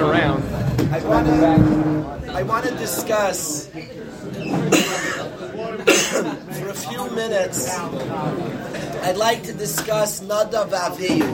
[0.00, 0.42] Around.
[0.90, 3.82] I want to I want to discuss for
[6.70, 7.68] a few minutes.
[9.04, 11.28] I'd like to discuss Nadav Avihu.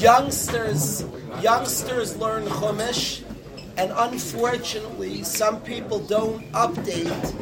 [0.00, 1.04] Youngsters,
[1.40, 3.24] youngsters learn Chumash,
[3.76, 7.34] and unfortunately, some people don't update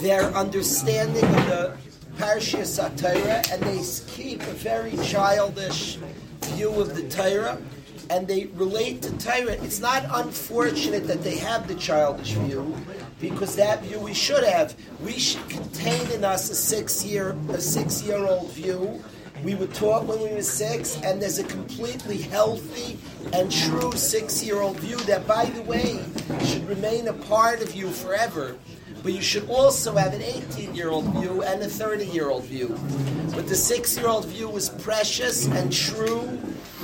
[0.00, 1.87] their understanding of the
[2.18, 3.80] Parshas Torah, and they
[4.12, 5.98] keep a very childish
[6.42, 7.58] view of the Torah,
[8.10, 9.52] and they relate to Torah.
[9.62, 12.76] It's not unfortunate that they have the childish view,
[13.20, 14.74] because that view we should have.
[15.00, 19.00] We should contain in us a six-year a six-year-old view.
[19.44, 22.98] We were taught when we were six, and there's a completely healthy
[23.32, 26.04] and true six-year-old view that, by the way,
[26.44, 28.56] should remain a part of you forever.
[29.02, 32.44] But you should also have an 18 year old view and a 30 year old
[32.44, 32.78] view.
[33.34, 36.22] But the six year old view is precious and true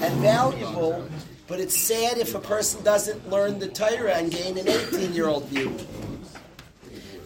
[0.03, 1.06] and valuable,
[1.47, 5.27] but it's sad if a person doesn't learn the Torah and gain an 18 year
[5.27, 5.77] old view.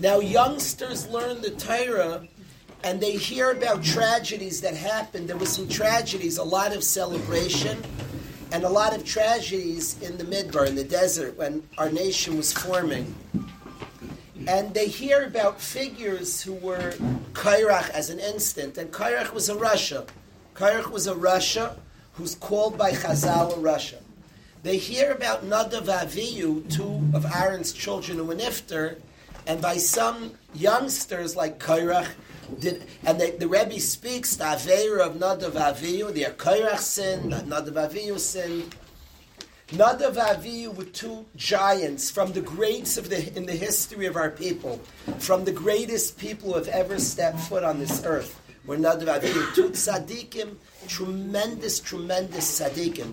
[0.00, 2.26] Now, youngsters learn the Torah
[2.84, 5.28] and they hear about tragedies that happened.
[5.28, 7.82] There were some tragedies, a lot of celebration,
[8.52, 12.52] and a lot of tragedies in the Midbar, in the desert, when our nation was
[12.52, 13.14] forming
[14.48, 16.94] and they hear about figures who were
[17.34, 20.08] Kairach as an instant, and Kairach was a rasha.
[20.54, 21.76] Kairach was a rasha
[22.14, 23.98] who's called by Chazal a rasha.
[24.62, 28.98] They hear about Nadav Avihu, two of Aaron's children who were nifter,
[29.46, 32.08] and by some youngsters like Kairach,
[32.58, 37.74] did, and they, the Rebbe speaks the Aveira of Nadav Avihu, the Kairach sin, Nadav
[37.74, 38.64] Avihu sin,
[39.72, 44.30] Nadav Avihu were two giants from the greats of the in the history of our
[44.30, 44.80] people,
[45.18, 48.40] from the greatest people who have ever stepped foot on this earth.
[48.64, 53.12] Were Nadav Avihu two tzaddikim, tremendous, tremendous tzaddikim.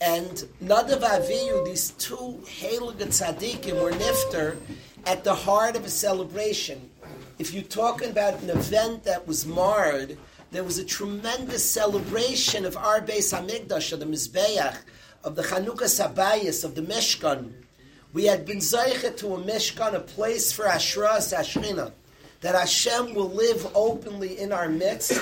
[0.00, 4.58] And Nadav Avihu, these two heilige tzaddikim, were nifter
[5.06, 6.88] at the heart of a celebration.
[7.40, 10.16] If you're talking about an event that was marred
[10.54, 14.76] there was a tremendous celebration of our Beis Hamikdash, of the Mizbeach,
[15.24, 17.52] of the Chanukas Habayis, of the Mishkan.
[18.12, 21.90] We had been zeichet to a Mishkan, a place for Ashras Ashrina,
[22.40, 25.20] that Hashem will live openly in our midst,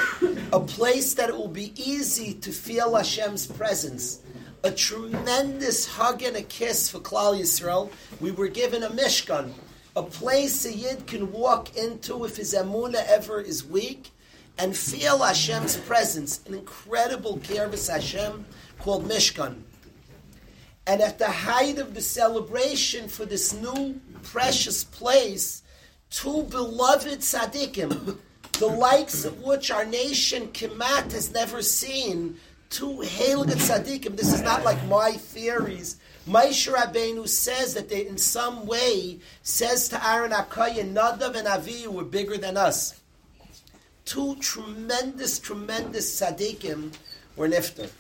[0.53, 4.21] a place that it will be easy to feel Hashem's presence.
[4.65, 7.91] A tremendous hug and a kiss for Klal Yisrael.
[8.21, 9.53] We were given a Mishkan,
[9.97, 14.12] a place a Yid can walk into if his Emunah ever is weak,
[14.59, 18.45] and feel Hashem's presence, an incredible Kirvis Hashem
[18.79, 19.63] called Mishkan.
[20.87, 25.63] And at the height of the celebration for this new precious place,
[26.11, 28.19] two beloved tzaddikim,
[28.59, 32.37] the likes of which our nation Kemat has never seen,
[32.69, 34.17] two heilige tzaddikim.
[34.17, 35.99] This is not like my theories.
[36.29, 41.89] Moshe Rabbeinu says that they, in some way, says to Aaron Akaya, Nadav and Avi
[41.89, 43.02] were bigger than us
[44.05, 46.93] two tremendous, tremendous tzaddikim
[47.37, 47.91] were nifter.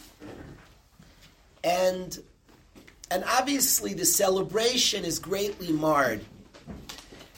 [1.65, 2.19] And,
[3.11, 6.25] and obviously the celebration is greatly marred.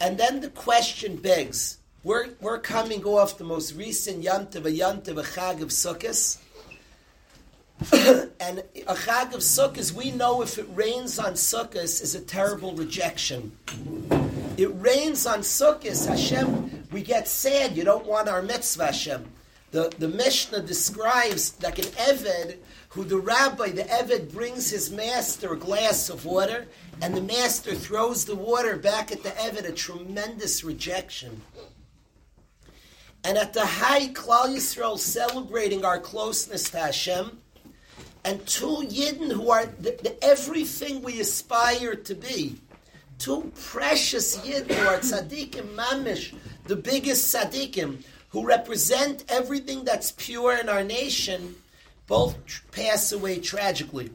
[0.01, 5.19] And then the question begs, we're, we're coming off the most recent Yantiv, a Yantiv,
[5.19, 6.39] a Chag of Sukkot.
[8.41, 12.75] and a Chag of Sukkot, we know if it rains on Sukkot, is a terrible
[12.75, 13.53] rejection.
[14.57, 17.77] It rains on Sukkot, Hashem, we get sad.
[17.77, 19.27] You don't want our mitzvah, Hashem.
[19.72, 22.59] The, the Mishnah describes like an Eved
[22.91, 26.69] who the rabbi, the Eved, brings his master a glass of water,
[27.03, 31.43] and the master throws the water back at the Eved, a tremendous rejection.
[33.25, 37.41] And at the high Klal Yisrael celebrating our closeness to Hashem,
[38.25, 42.60] and two Yidden who are the, the, everything we aspire to be,
[43.19, 46.33] two precious Yidden who are tzaddikim mamish,
[46.65, 51.55] the biggest tzaddikim, who represent everything that's pure in our nation,
[52.07, 52.37] both
[52.72, 54.11] pass away tragically.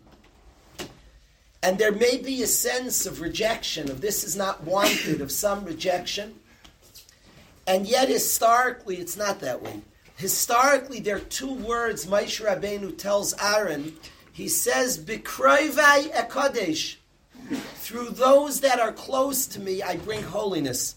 [1.63, 5.63] And there may be a sense of rejection, of this is not wanted, of some
[5.65, 6.35] rejection.
[7.67, 9.81] And yet, historically, it's not that way.
[10.15, 13.95] Historically, there are two words Moshe Rabbeinu tells Aaron.
[14.33, 14.97] He says.
[17.75, 20.95] Through those that are close to me, I bring holiness.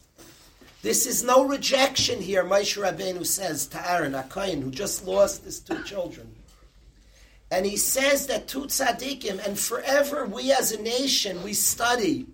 [0.82, 5.60] This is no rejection here, Moshe Rabbeinu says to Aaron, Akayin, who just lost his
[5.60, 6.34] two children.
[7.52, 12.26] And he says that two tzaddikim, and forever we as a nation, we study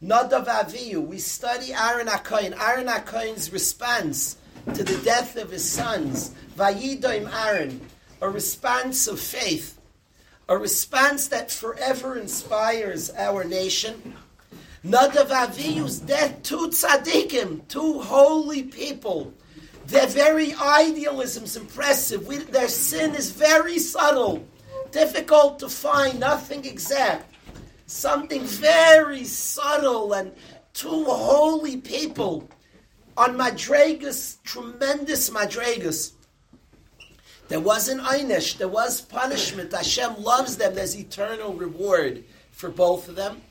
[0.00, 2.56] Nadav Aviyu, we study Aaron Akayin.
[2.56, 4.36] Aaron Akayin's response
[4.74, 7.80] to the death of his sons, Vayidoim Aaron,
[8.20, 9.76] a response of faith,
[10.48, 14.14] a response that forever inspires our nation.
[14.88, 19.34] Nadav Aviyu's death, two tzaddikim, two holy people.
[19.84, 22.26] Their very idealism is impressive.
[22.26, 24.46] We, their sin is very subtle,
[24.90, 27.34] difficult to find, nothing exact.
[27.84, 30.32] Something very subtle and
[30.72, 32.48] two holy people
[33.14, 36.12] on Madregas, tremendous Madregas.
[37.48, 39.70] There was an einish, there was punishment.
[39.72, 43.42] Hashem loves them, there's eternal reward for both of them.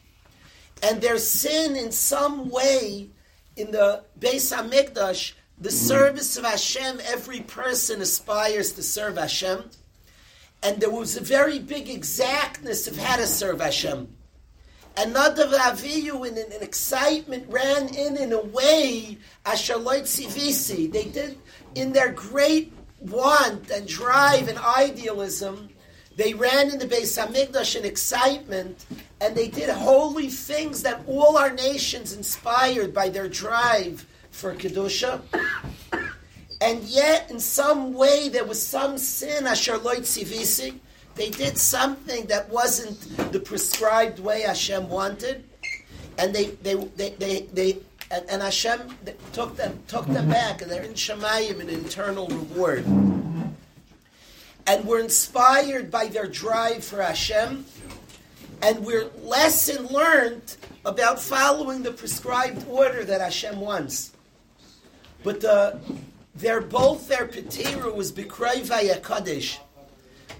[0.83, 3.09] And their sin in some way
[3.55, 5.77] in the Beis HaMikdash, the mm-hmm.
[5.77, 9.63] service of Hashem, every person aspires to serve Hashem.
[10.63, 14.07] And there was a very big exactness of how to serve Hashem.
[14.95, 20.91] And Nadav Aviyu, in an excitement, ran in in a way, Ashalot Sivisi.
[20.91, 21.37] They did,
[21.75, 25.69] in their great want and drive and idealism,
[26.17, 28.85] they ran in the Beis Hamikdash in excitement,
[29.21, 35.21] and they did holy things that all our nations inspired by their drive for kedusha.
[36.59, 39.45] And yet, in some way, there was some sin.
[39.45, 40.79] Asher loit sivisi.
[41.13, 42.99] They did something that wasn't
[43.31, 45.43] the prescribed way Hashem wanted,
[46.17, 47.77] and they they they they, they
[48.09, 48.79] and, and Hashem
[49.33, 52.85] took them took them back, and they're in Shemayim, an eternal reward.
[54.67, 57.65] And we're inspired by their drive for Hashem,
[58.61, 64.11] and we're lesson learned about following the prescribed order that Hashem wants.
[65.23, 65.79] But the,
[66.35, 69.57] they're both their petiru was Bikrei Vayakadesh.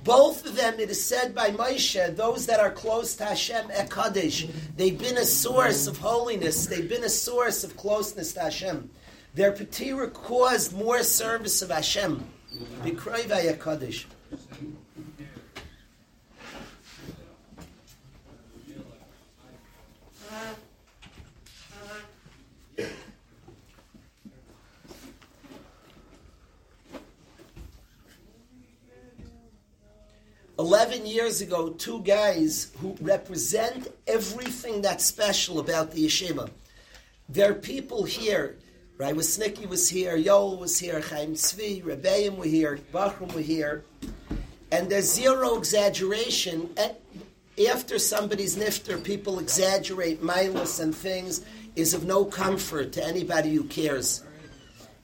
[0.03, 4.50] Both of them, it is said by Moshe, those that are close to Hashem, Ekadesh,
[4.75, 8.89] they've been a source of holiness, they've been a source of closeness to Hashem.
[9.35, 12.23] Their petira caused more service of Hashem.
[12.83, 14.06] Bikroi Vayakadesh.
[30.59, 36.50] 11 years ago, two guys who represent everything that's special about the yeshiva.
[37.30, 38.57] There are people here.
[38.98, 43.83] Right, Snicky was here, Yoel was here, Chaim Tzvi, Rebbeim were here, Bachram were here.
[44.71, 46.71] And there's zero exaggeration.
[47.69, 51.45] After somebody's nifter, people exaggerate milas and things
[51.75, 54.24] is of no comfort to anybody who cares.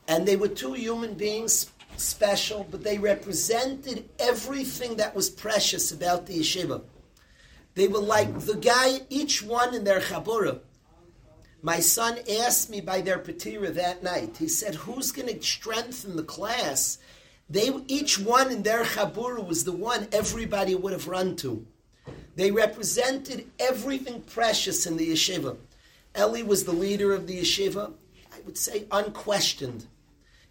[0.08, 1.66] And they were two human beings
[2.04, 6.84] special, but they represented everything that was precious about the yeshiva.
[7.76, 10.60] They were like the guy, each one in their chabura.
[11.62, 14.38] My son asked me by their patira that night.
[14.38, 16.98] He said, "Who's going to strengthen the class?"
[17.50, 21.66] They each one in their chabura was the one everybody would have run to.
[22.36, 25.58] They represented everything precious in the yeshiva.
[26.18, 27.94] Eli was the leader of the yeshiva.
[28.32, 29.86] I would say unquestioned.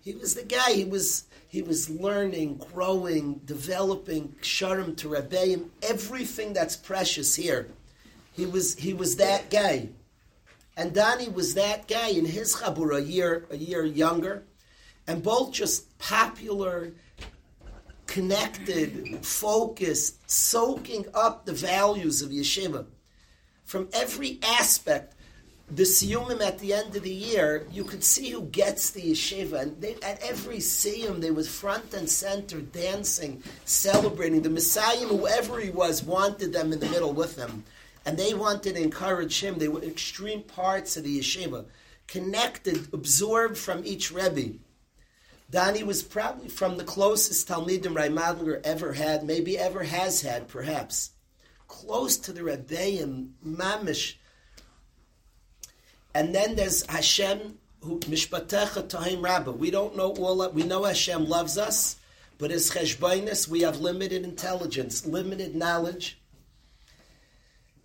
[0.01, 0.73] He was the guy.
[0.73, 7.69] He was he was learning, growing, developing Sharm to Rebbeim, everything that's precious here.
[8.33, 9.91] He was he was that guy.
[10.79, 14.45] And Danny was that guy in his chabur a year a year younger.
[15.07, 16.95] And both just popular,
[18.06, 22.87] connected, focused, soaking up the values of yeshiva.
[23.63, 25.15] From every aspect,
[25.74, 29.62] the siyumim at the end of the year, you could see who gets the yeshiva.
[29.62, 34.43] And they, at every siyum, they was front and center, dancing, celebrating.
[34.43, 37.64] The Messiah, whoever he was, wanted them in the middle with them.
[38.05, 39.58] And they wanted to encourage him.
[39.58, 41.64] They were extreme parts of the yeshiva,
[42.06, 44.58] connected, absorbed from each Rebbe.
[45.50, 51.10] Dani was probably from the closest Talmidim Raimadlinger ever had, maybe ever has had, perhaps.
[51.67, 54.17] Close to the Rebbeim, mamish,
[56.15, 59.53] and then there's Hashem, who Mishpatecha Tahim Rabbah.
[59.53, 60.55] We don't know all that.
[60.55, 61.97] We know Hashem loves us,
[62.39, 66.19] but as Cheshbainis, we have limited intelligence, limited knowledge.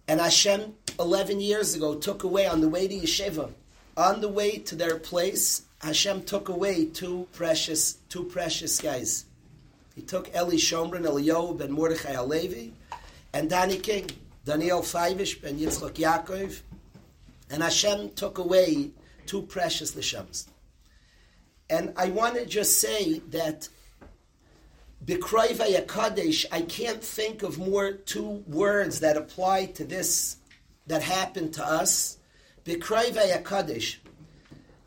[0.08, 3.52] And Hashem, 11 years ago, took away on the way to Yeshiva,
[3.98, 9.26] on the way to their place, Hashem took away two precious, two precious guys.
[9.96, 12.72] He took Eli Shomron, Eliyahu ben Mordechai Alevi,
[13.34, 14.10] and Danny King,
[14.46, 16.62] Daniel Feivish ben Yitzchak Yaakov,
[17.50, 18.92] and Hashem took away
[19.26, 20.48] two precious neshams.
[21.70, 23.68] And I want to just say that
[25.06, 30.38] Bikroy Vayakadesh, I can't think of more two words that apply to this,
[30.88, 32.18] that happened to us.
[32.66, 33.98] Bikroy Vayakadesh.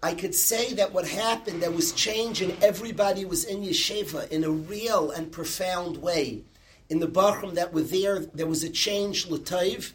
[0.03, 4.45] I could say that what happened, there was change and everybody was in yeshiva in
[4.45, 6.43] a real and profound way.
[6.89, 9.93] In the Bachram that were there, there was a change, Lataiv.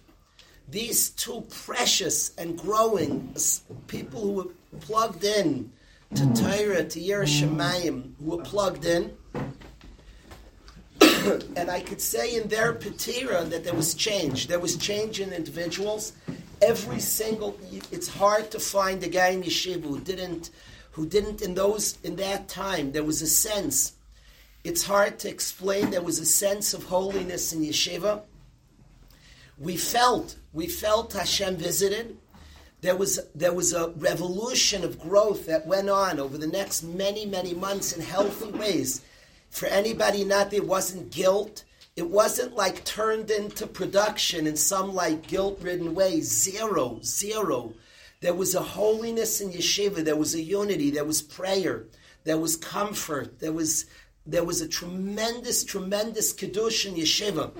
[0.70, 3.36] These two precious and growing
[3.88, 5.72] people who were plugged in
[6.16, 9.16] to Torah, to Yerushalayim, who were plugged in,
[11.56, 14.48] and I could say in their patira that there was change.
[14.48, 16.14] There was change in individuals.
[16.62, 17.60] Every single,
[17.92, 20.52] it's hard to find a guy in yeshiva who didn't,
[20.92, 22.92] who didn't in those in that time.
[22.92, 23.94] There was a sense.
[24.64, 25.92] It's hard to explain.
[25.92, 28.22] There was a sense of holiness in yeshiva.
[29.58, 32.18] We felt, we felt Hashem visited.
[32.82, 37.26] There was there was a revolution of growth that went on over the next many
[37.26, 39.02] many months in healthy ways
[39.56, 41.64] for anybody not there wasn't guilt.
[41.96, 46.20] It wasn't like turned into production in some like guilt-ridden way.
[46.20, 47.74] Zero, zero.
[48.20, 50.04] There was a holiness in yeshiva.
[50.04, 50.92] There was a unity.
[50.92, 51.86] There was prayer.
[52.26, 53.40] There was comfort.
[53.40, 53.86] There was
[54.26, 57.52] there was a tremendous, tremendous kiddush in yeshiva.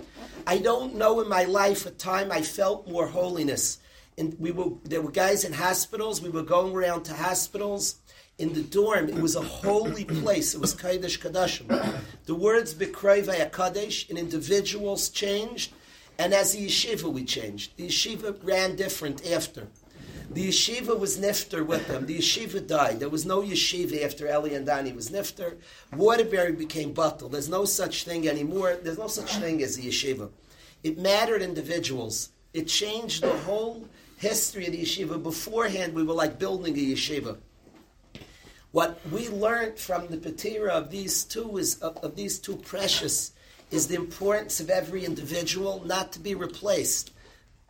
[0.48, 3.80] I don't know in my life a time I felt more holiness.
[4.18, 6.22] And we were there were guys in hospitals.
[6.22, 7.96] We were going around to hospitals
[8.38, 10.54] in the dorm, it was a holy place.
[10.54, 11.68] It was Kaidesh Kadashim.
[12.26, 15.72] The words B'krayvei Kadesh in individuals changed,
[16.20, 17.78] and as the yeshiva we changed.
[17.78, 19.68] The yeshiva ran different after.
[20.36, 22.08] The yeshiva was nifter with them.
[22.08, 23.00] The yeshiva died.
[23.00, 25.56] There was no yeshiva after Eli and Dani was nifter.
[25.96, 27.30] Waterbury became bottle.
[27.30, 28.76] There's no such thing anymore.
[28.84, 30.30] There's no such thing as a yeshiva.
[30.84, 32.32] It mattered individuals.
[32.54, 33.88] It changed the whole
[34.18, 35.24] history of the yeshiva.
[35.24, 37.38] Beforehand, we were like building a yeshiva.
[38.74, 43.32] What we learned from the patira of these two is of, of these two precious
[43.72, 47.12] is the importance of every individual not to be replaced.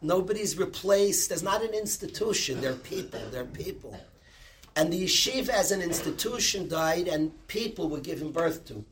[0.01, 1.29] Nobody's replaced.
[1.29, 2.61] There's not an institution.
[2.61, 3.21] They're people.
[3.31, 3.97] They're people.
[4.75, 8.83] And the yeshiva as an institution died, and people were given birth to.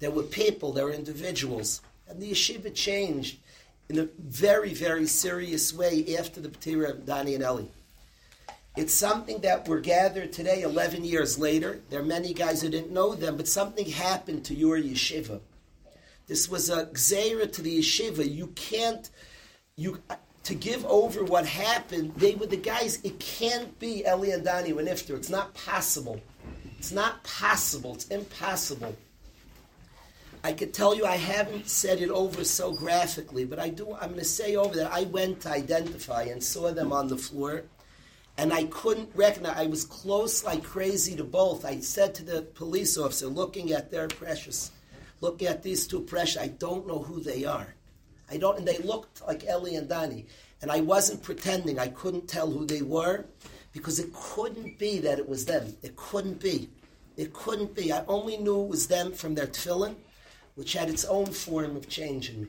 [0.00, 0.72] There were people.
[0.72, 3.38] There were individuals, and the yeshiva changed
[3.88, 7.64] in a very, very serious way after the patira of Dani and Eli.
[8.76, 11.80] It's something that we're gathered today, 11 years later.
[11.90, 15.40] There are many guys who didn't know them, but something happened to your yeshiva.
[16.28, 18.32] This was a gzeira to the yeshiva.
[18.32, 19.10] You can't,
[19.76, 19.98] you
[20.44, 22.14] to give over what happened.
[22.16, 22.98] They were the guys.
[23.04, 25.16] It can't be Eli and Dani when iftar.
[25.16, 26.20] It's not possible.
[26.78, 27.94] It's not possible.
[27.94, 28.96] It's impossible.
[30.42, 33.92] I could tell you I haven't said it over so graphically, but I do.
[33.92, 37.18] I'm going to say over that I went to identify and saw them on the
[37.18, 37.64] floor
[38.38, 39.58] and I couldn't recognize.
[39.58, 41.66] I was close like crazy to both.
[41.66, 44.70] I said to the police officer, looking at their precious,
[45.20, 47.74] looking at these two precious, I don't know who they are.
[48.30, 50.26] I don't, and they looked like Eli and Dani,
[50.62, 51.78] and I wasn't pretending.
[51.78, 53.26] I couldn't tell who they were
[53.72, 55.76] because it couldn't be that it was them.
[55.82, 56.70] It couldn't be.
[57.16, 57.92] It couldn't be.
[57.92, 59.96] I only knew it was them from their tefillin,
[60.54, 62.48] which had its own form of changing me.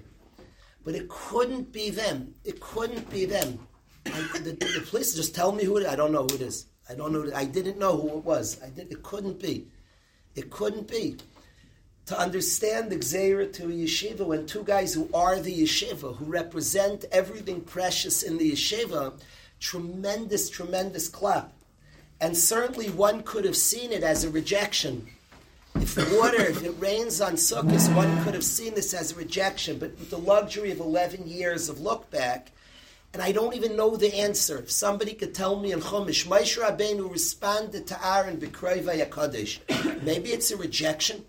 [0.83, 2.33] But it couldn't be them.
[2.43, 3.59] It couldn't be them.
[4.05, 5.87] I, the, the police just tell me who it is.
[5.87, 6.65] I don't know who it is.
[6.89, 7.31] I don't know.
[7.35, 8.61] I didn't know who it was.
[8.63, 8.91] I did.
[8.91, 9.67] It couldn't be.
[10.35, 11.17] It couldn't be.
[12.07, 16.25] To understand the Gzeira to a yeshiva, when two guys who are the yeshiva, who
[16.25, 19.13] represent everything precious in the yeshiva,
[19.59, 21.53] tremendous, tremendous clap.
[22.19, 25.07] And certainly one could have seen it as a rejection.
[25.75, 29.79] If water, if it rains on Sukkot, one could have seen this as a rejection.
[29.79, 32.51] But with the luxury of 11 years of look back,
[33.13, 34.59] and I don't even know the answer.
[34.59, 40.03] If somebody could tell me in Chumash, Moshe Rabbeinu responded to Aaron b'Krova Yakadesh.
[40.03, 41.25] Maybe it's a rejection.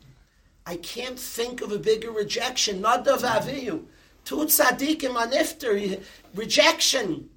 [0.66, 2.83] I can't think of a bigger rejection.
[2.83, 3.85] Nadav Aviyu,
[4.25, 6.00] two tzaddikim anifter,
[6.35, 7.28] rejection.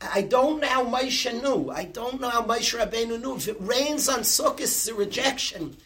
[0.00, 1.70] I don't know how Moshe knew.
[1.70, 3.36] I don't know how Moshe Rabbeinu knew.
[3.36, 5.76] If it rains on Sukkot, it's a rejection.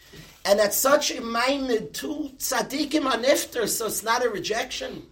[0.45, 5.03] And at such a minded, two tzaddikim anifter, so it's not a rejection.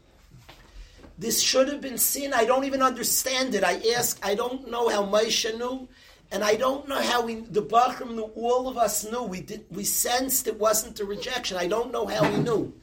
[1.18, 2.34] This should have been seen.
[2.34, 3.63] I don't even understand it.
[3.63, 5.88] I ask, I don't know how Moshe knew,
[6.32, 9.24] and I don't know how we, the Bachram all of us knew.
[9.24, 11.58] We, did, we sensed it wasn't a rejection.
[11.58, 12.74] I don't know how we knew.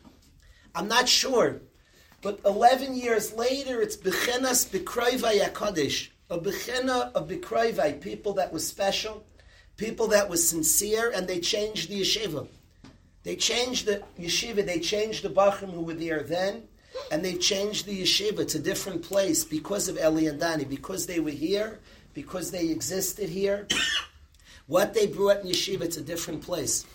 [0.74, 1.60] I'm not sure.
[2.22, 8.66] But 11 years later, it's Bechenas B'Kroivai HaKadosh, a Bechena of B'Kroivai, people that was
[8.66, 9.26] special,
[9.76, 12.48] people that was sincere, and they changed the yeshiva.
[13.24, 16.62] They changed the yeshiva, they changed the Bachram who were there then,
[17.10, 21.06] and they changed the yeshiva to a different place because of Eli and Dani, because
[21.06, 21.80] they were here,
[22.14, 23.66] because they existed here.
[24.66, 26.86] what they brought in yeshiva, it's a different place.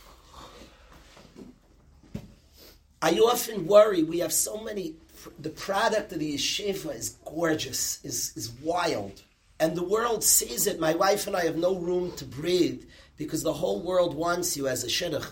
[3.02, 4.96] I often worry, we have so many,
[5.40, 9.22] the product of the yeshiva is gorgeous, is, is wild.
[9.60, 10.80] and the world sees it.
[10.80, 12.86] My wife and I have no room to breathe
[13.18, 15.30] because the whole world wants you as a shidduch.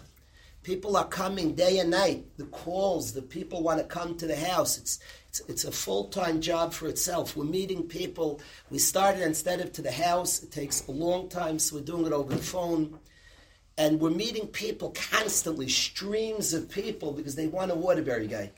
[0.63, 2.25] People are coming day and night.
[2.38, 4.77] The calls, the people want to come to the house.
[4.77, 7.36] It's it's, it's a full time job for itself.
[7.36, 8.41] We're meeting people.
[8.69, 10.43] We started instead of to the house.
[10.43, 13.00] It takes a long time, so we're doing it over the phone.
[13.77, 18.51] And we're meeting people constantly, streams of people, because they want a Waterbury guy.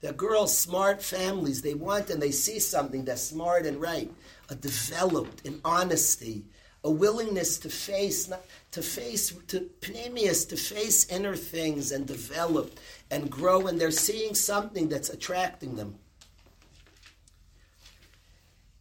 [0.00, 1.62] They're girls, smart families.
[1.62, 4.10] They want and they see something that's smart and right,
[4.48, 6.44] a developed, an honesty,
[6.82, 8.28] a willingness to face,
[8.72, 14.34] to face, to pnimius, to face inner things and develop and grow, and they're seeing
[14.34, 15.94] something that's attracting them.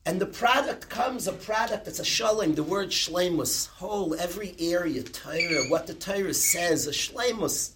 [0.05, 5.03] And the product comes a product that's a shalom, the word shlemus, whole, every area,
[5.03, 7.73] Torah, what the Torah says, a shlemus,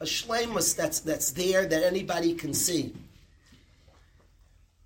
[0.00, 2.94] a shlemus that's, that's there that anybody can see.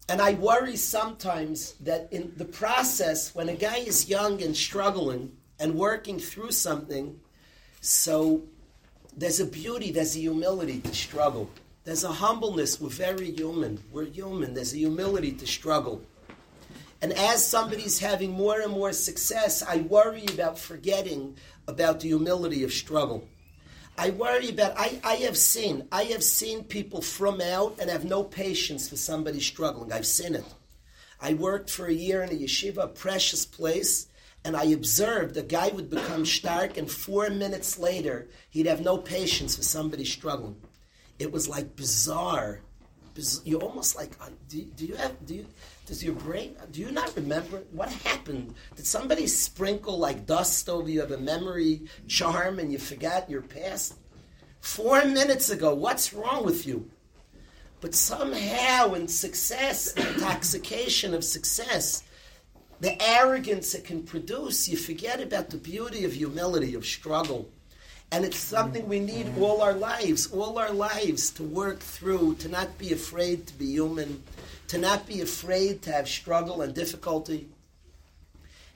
[0.08, 5.34] And I worry sometimes that in the process, when a guy is young and struggling
[5.62, 7.20] and working through something,
[7.80, 8.42] so
[9.16, 11.48] there's a beauty, there's a humility to struggle.
[11.84, 12.80] There's a humbleness.
[12.80, 13.80] We're very human.
[13.92, 14.54] We're human.
[14.54, 16.02] There's a humility to struggle.
[17.00, 21.36] And as somebody's having more and more success, I worry about forgetting
[21.68, 23.28] about the humility of struggle.
[23.96, 28.04] I worry about, I, I have seen, I have seen people from out and have
[28.04, 29.92] no patience for somebody struggling.
[29.92, 30.44] I've seen it.
[31.20, 34.08] I worked for a year in a yeshiva, precious place,
[34.44, 38.98] and I observed a guy would become stark, and four minutes later, he'd have no
[38.98, 40.56] patience for somebody struggling.
[41.18, 42.60] It was like bizarre.
[43.44, 45.46] You're almost like, uh, do, do you have, do you,
[45.86, 48.54] does your brain, do you not remember what happened?
[48.74, 51.00] Did somebody sprinkle like dust over you?
[51.00, 53.98] Have a memory charm and you forgot your past?
[54.60, 56.90] Four minutes ago, what's wrong with you?
[57.82, 62.04] But somehow in success, intoxication of success,
[62.82, 67.48] the arrogance it can produce, you forget about the beauty of humility, of struggle.
[68.10, 69.42] And it's something we need mm-hmm.
[69.42, 73.66] all our lives, all our lives to work through, to not be afraid to be
[73.66, 74.24] human,
[74.66, 77.46] to not be afraid to have struggle and difficulty.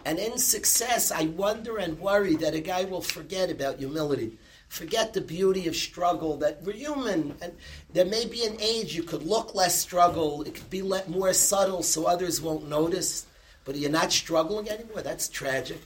[0.04, 5.14] And in success, I wonder and worry that a guy will forget about humility, forget
[5.14, 7.35] the beauty of struggle, that we're human.
[7.42, 7.52] And
[7.92, 11.83] there may be an age you could look less struggle, it could be more subtle
[11.83, 13.26] so others won't notice,
[13.66, 15.02] but you're not struggling anymore.
[15.02, 15.81] That's tragic.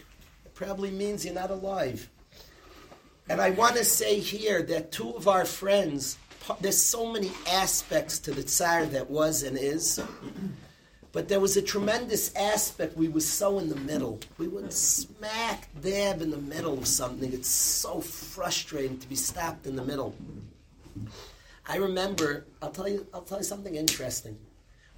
[0.44, 2.08] It probably means you're not alive.
[3.28, 6.18] And I want to say here that two of our friends,
[6.60, 10.00] there's so many aspects to the tsar that was and is,
[11.12, 12.96] but there was a tremendous aspect.
[12.96, 14.20] We were so in the middle.
[14.38, 17.32] We were smack dab in the middle of something.
[17.32, 20.14] It's so frustrating to be stopped in the middle.
[21.68, 22.46] I remember.
[22.60, 23.06] I'll tell you.
[23.14, 24.38] I'll tell you something interesting.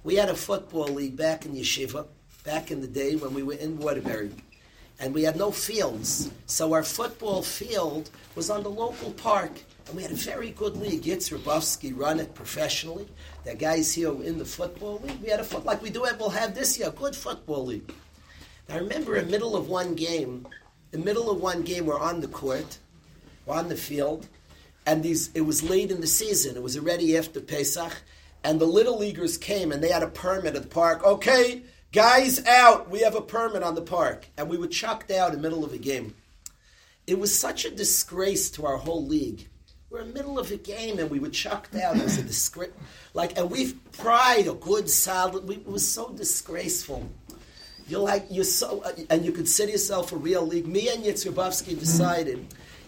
[0.03, 2.07] We had a football league back in yeshiva,
[2.43, 4.31] back in the day when we were in Waterbury
[4.99, 6.31] and we had no fields.
[6.45, 9.51] So our football field was on the local park,
[9.87, 11.03] and we had a very good league.
[11.03, 13.07] Yitz Rabovsky run it professionally.
[13.43, 15.21] The guys here in the football league.
[15.21, 16.05] We had a foot like we do.
[16.19, 17.91] We'll have this year, a good football league.
[18.69, 20.47] I remember in the middle of one game,
[20.93, 22.77] in the middle of one game, we're on the court,
[23.45, 24.27] we're on the field,
[24.85, 25.31] and these.
[25.33, 26.55] It was late in the season.
[26.55, 27.93] It was already after Pesach,
[28.43, 31.03] and the little leaguers came and they had a permit at the park.
[31.03, 34.25] Okay, Guys out, we have a permit on the park.
[34.35, 36.15] And we were chucked out in the middle of a game.
[37.05, 39.47] It was such a disgrace to our whole league.
[39.91, 41.95] We're in the middle of a game and we were chucked out.
[41.95, 42.71] It was a disgrace.
[43.13, 45.47] Like, and we've pride a good solid.
[45.47, 47.07] We, it was so disgraceful.
[47.87, 50.65] You're like, you're so, uh, and you consider yourself a real league.
[50.65, 52.47] Me and Yitzhak decided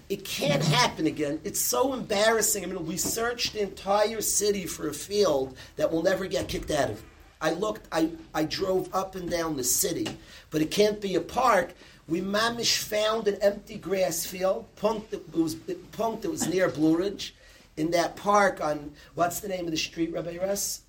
[0.09, 1.39] it can't happen again.
[1.43, 2.63] It's so embarrassing.
[2.63, 6.71] I mean, we searched the entire city for a field that will never get kicked
[6.71, 7.03] out of.
[7.41, 10.07] I looked, I, I drove up and down the city,
[10.51, 11.73] but it can't be a park.
[12.07, 16.97] We mamish found an empty grass field, punked, it was punked, it was near Blue
[16.97, 17.35] Ridge,
[17.77, 20.81] in that park on, what's the name of the street, Rabbi Russ?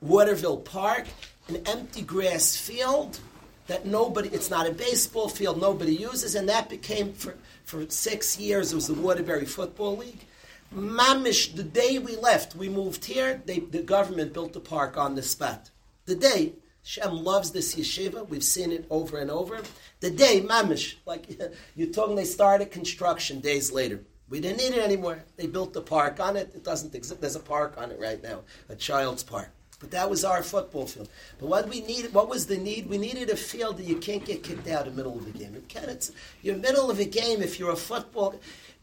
[0.00, 1.06] Waterville Park,
[1.48, 3.18] an empty grass field
[3.66, 8.38] that nobody, it's not a baseball field, nobody uses, and that became, for, for six
[8.38, 10.26] years, it was the Waterbury Football League.
[10.74, 15.14] Mamish, the day we left, we moved here, they, the government built the park on
[15.14, 15.70] the spot.
[16.06, 19.60] The day, Shem loves this yeshiva, we've seen it over and over.
[20.00, 21.30] The day, Mamish, like
[21.76, 24.00] you told talking, they started construction days later.
[24.28, 25.22] We didn't need it anymore.
[25.36, 26.50] They built the park on it.
[26.54, 27.20] It doesn't exist.
[27.20, 29.50] There's a park on it right now, a child's park.
[29.80, 31.08] But that was our football field.
[31.38, 32.88] But what we needed, what was the need?
[32.88, 35.38] We needed a field that you can't get kicked out in the middle of the
[35.38, 35.62] game.
[35.68, 36.10] Can, it's,
[36.42, 38.40] you're middle of a game if you're a football.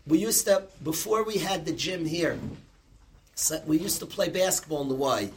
[0.07, 2.39] We used to, before we had the gym here,
[3.35, 5.29] so we used to play basketball in the Y.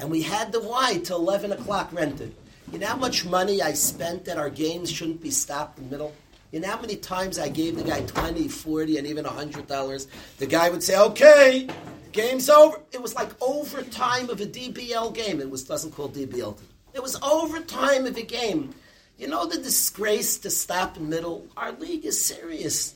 [0.00, 2.34] And we had the Y till 11 o'clock rented.
[2.72, 5.90] You know how much money I spent that our games shouldn't be stopped in the
[5.90, 6.14] middle?
[6.50, 10.06] You know how many times I gave the guy 20, 40, and even $100?
[10.38, 11.68] The guy would say, okay,
[12.12, 12.80] game's over.
[12.92, 15.40] It was like overtime of a DBL game.
[15.40, 16.58] It was doesn't call DBL.
[16.94, 18.74] It was overtime of a game.
[19.18, 21.46] You know the disgrace to stop in middle?
[21.56, 22.94] Our league is serious.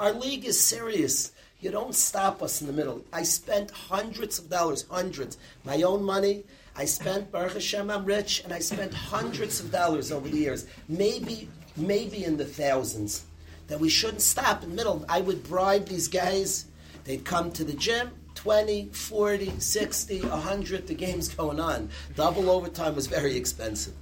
[0.00, 1.32] Our league is serious.
[1.60, 3.04] You don't stop us in the middle.
[3.12, 6.44] I spent hundreds of dollars, hundreds, my own money.
[6.74, 10.66] I spent Baruch Hashem, I'm rich, and I spent hundreds of dollars over the years,
[10.88, 13.26] maybe, maybe in the thousands.
[13.66, 15.04] That we shouldn't stop in the middle.
[15.06, 16.64] I would bribe these guys.
[17.04, 18.10] They'd come to the gym.
[18.36, 21.90] 20, 40, 60, 100, the game's going on.
[22.16, 23.92] Double overtime was very expensive.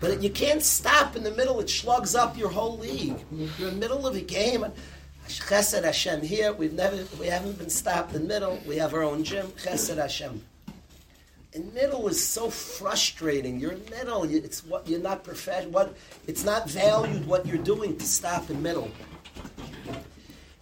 [0.00, 3.24] But you can't stop in the middle, it slugs up your whole league.
[3.56, 4.66] You're in the middle of a game.
[5.28, 6.52] Chesed Hashem here.
[6.52, 8.58] We've never, we haven't been stopped in middle.
[8.66, 9.46] We have our own gym.
[9.52, 10.42] Chesed Hashem.
[11.52, 13.60] In middle is so frustrating.
[13.60, 14.24] You're in middle.
[14.24, 15.72] It's what you're not professional.
[15.72, 18.90] What it's not valued what you're doing to stop in middle.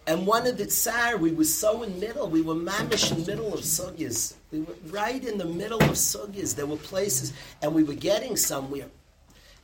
[0.05, 2.29] And one of the tsar, we were so in middle.
[2.29, 4.35] We were mamish in middle of sugyas.
[4.51, 6.55] We were right in the middle of sugyas.
[6.55, 8.87] There were places, and we were getting somewhere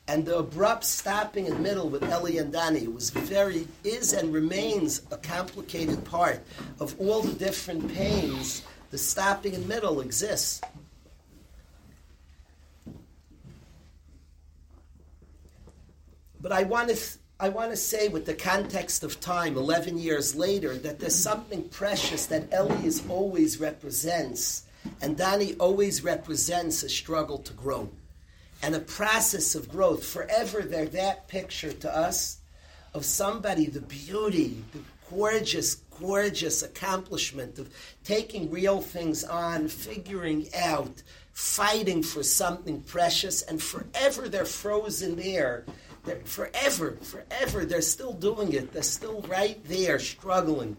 [0.10, 4.34] and the abrupt stopping in the middle with Eli and Danny was very, is and
[4.34, 6.42] remains a complicated part
[6.80, 8.64] of all the different pains.
[8.90, 10.62] The stopping in the middle exists.
[16.42, 16.98] But I want to,
[17.40, 21.70] I want to say, with the context of time, 11 years later, that there's something
[21.70, 24.64] precious that Eli is always represents,
[25.04, 27.92] and Danny always represents a struggle to grow
[28.62, 30.06] and a process of growth.
[30.06, 32.40] Forever, they're that picture to us
[32.94, 37.70] of somebody, the beauty, the gorgeous, gorgeous accomplishment of
[38.04, 45.66] taking real things on, figuring out, fighting for something precious, and forever they're frozen there.
[46.06, 48.72] They're forever, forever, they're still doing it.
[48.72, 50.78] They're still right there, struggling.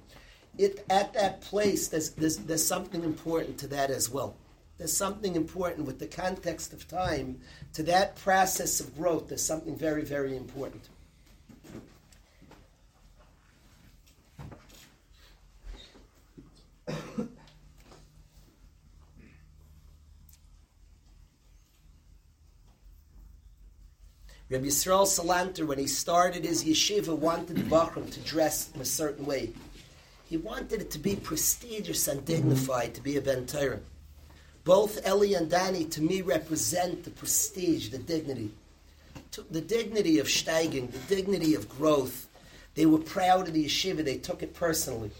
[0.58, 4.36] It, at that place, there's, there's, there's something important to that as well
[4.80, 7.38] there's something important with the context of time
[7.74, 9.28] to that process of growth.
[9.28, 10.88] There's something very, very important.
[24.48, 28.85] Rabbi Yisrael Salanter, when he started his yeshiva, wanted the Bachram to dress in a
[28.85, 29.52] certain way.
[30.24, 33.80] He wanted it to be prestigious and dignified, to be a Ben Torah.
[34.70, 38.52] Both Ellie and Danny, to me, represent the prestige, the dignity.
[39.50, 42.28] The dignity of steiging, the dignity of growth.
[42.76, 45.11] They were proud of the yeshiva, they took it personally.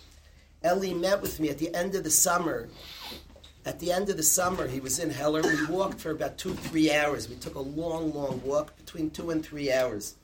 [0.63, 2.69] Ellie met with me at the end of the summer.
[3.67, 5.43] At the end of the summer, he was in Heller.
[5.43, 7.29] We walked for about two, three hours.
[7.29, 10.15] We took a long, long walk, between two and three hours.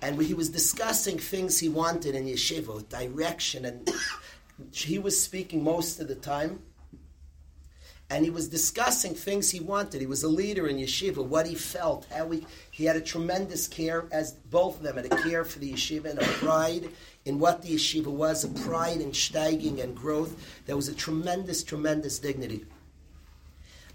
[0.00, 3.90] And he was discussing things he wanted in yeshiva, direction, and
[4.72, 6.60] he was speaking most of the time
[8.10, 10.00] and he was discussing things he wanted.
[10.00, 13.68] He was a leader in yeshiva, what he felt, how he he had a tremendous
[13.68, 16.88] care, as both of them had a care for the yeshiva and a pride
[17.26, 20.34] in what the yeshiva was, a pride in steiging and growth.
[20.66, 22.64] There was a tremendous, tremendous dignity.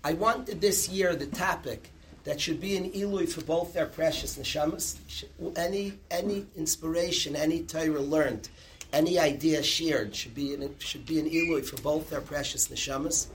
[0.04, 1.90] I wanted this year the topic
[2.24, 4.98] that should be an ilui for both their precious neshamas.
[5.56, 8.50] Any any inspiration, any Torah learned,
[8.92, 13.28] any idea shared should be an, should be an ilui for both their precious neshamas.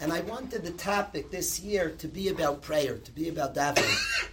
[0.00, 4.28] And I wanted the topic this year to be about prayer, to be about davening.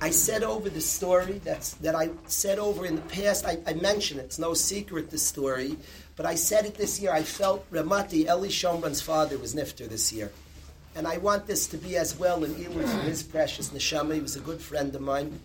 [0.00, 3.44] I said over the story that's, that I said over in the past.
[3.46, 4.24] I, I, mentioned it.
[4.24, 5.76] It's no secret, the story.
[6.16, 7.12] But I said it this year.
[7.12, 10.32] I felt Reb Mati, Eli Shomron's father, was Nifter this year.
[10.96, 14.14] And I want this to be as well in Eli for his precious neshama.
[14.14, 15.38] He was a good friend of mine.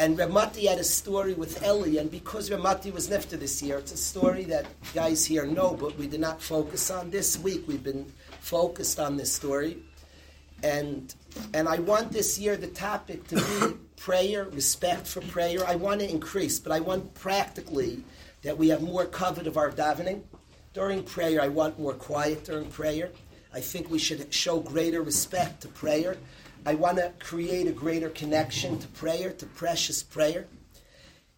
[0.00, 3.60] And Reb Mati had a story with Eli, and because Reb Mati was Nifter this
[3.60, 7.10] year, it's a story that guys here know, but we did not focus on.
[7.10, 8.06] This week we've been
[8.38, 9.78] focused on this story.
[10.62, 11.12] And
[11.52, 15.66] and I want this year the topic to be prayer, respect for prayer.
[15.66, 18.04] I want to increase, but I want practically
[18.42, 20.22] that we have more kavod of our davening.
[20.74, 23.10] During prayer, I want more quiet during prayer.
[23.52, 26.16] I think we should show greater respect to prayer.
[26.66, 30.46] I want to create a greater connection to prayer, to precious prayer.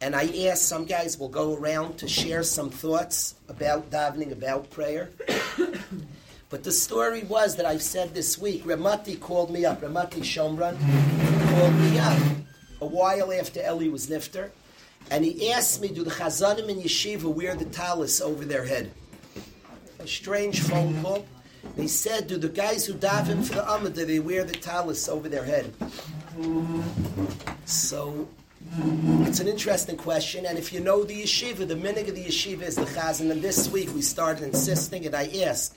[0.00, 4.70] And I ask some guys will go around to share some thoughts about davening, about
[4.70, 5.10] prayer.
[6.50, 10.20] But the story was that I've said this week, Reb Mati called me up, Ramati
[10.20, 10.76] Shomron
[11.48, 12.18] called me up
[12.80, 14.50] a while after Eli was nifter,
[15.12, 18.90] and he asked me, do the Chazanim in Yeshiva wear the talis over their head?
[20.00, 21.24] A strange phone call.
[21.76, 25.08] He said, do the guys who daven for the Amud, do they wear the talis
[25.08, 25.72] over their head?
[27.64, 28.28] So
[29.22, 32.62] it's an interesting question, and if you know the yeshiva, the minhag of the yeshiva
[32.62, 33.30] is the chazan.
[33.30, 35.76] And this week we started insisting, and I asked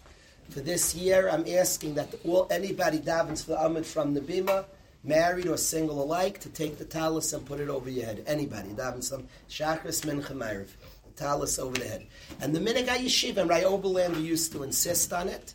[0.50, 4.66] for this year, I'm asking that all anybody davens for the Amud from the bima,
[5.04, 8.24] married or single alike, to take the talus and put it over your head.
[8.28, 10.70] Anybody davens some shachris mincha ma'ariv,
[11.06, 12.06] the talus over the head.
[12.42, 15.54] And the minhag yeshiva and Oberlander used to insist on it.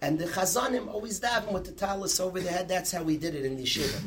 [0.00, 2.68] And the Chazanim always daven with the talus over their head.
[2.68, 4.00] That's how we did it in the yeshiva.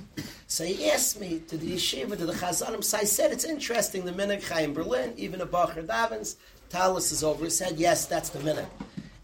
[0.48, 2.84] So he asked me to the yeshiva, to the Chazanim.
[2.84, 6.36] So I said, it's interesting, the minhag in Berlin, even a Bacher davens,
[6.70, 7.78] talus is over his head.
[7.78, 8.68] Yes, that's the minhag.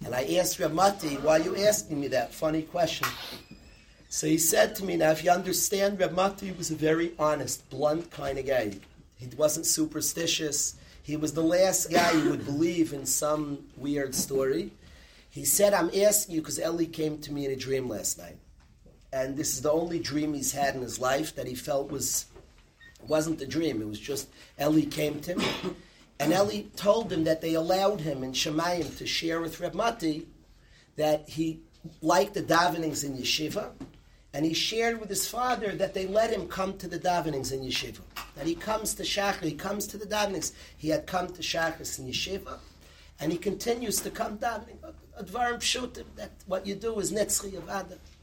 [0.05, 2.33] And I asked Reb Mati, why are you asking me that?
[2.33, 3.07] Funny question.
[4.09, 7.69] So he said to me, now if you understand, Reb Mati was a very honest,
[7.69, 8.73] blunt kind of guy.
[9.17, 10.75] He wasn't superstitious.
[11.03, 14.71] He was the last guy who would believe in some weird story.
[15.37, 18.37] He said, I'm asking you because Ellie came to me in a dream last night.
[19.13, 22.25] And this is the only dream he's had in his life that he felt was
[23.07, 23.79] wasn't a dream.
[23.79, 25.75] It was just Ellie came to him.
[26.19, 30.25] And Ellie told him that they allowed him in Shemayim to share with Reb Mati
[30.95, 31.59] that he
[32.01, 33.73] liked the davenings in yeshiva.
[34.33, 37.59] And he shared with his father that they let him come to the davenings in
[37.59, 38.01] yeshiva.
[38.35, 40.53] That he comes to Shachar, he comes to the davenings.
[40.77, 42.57] He had come to Shachar in yeshiva.
[43.19, 44.77] And he continues to come davening.
[45.21, 47.61] Advarim pshutim, that what you do is netzchi.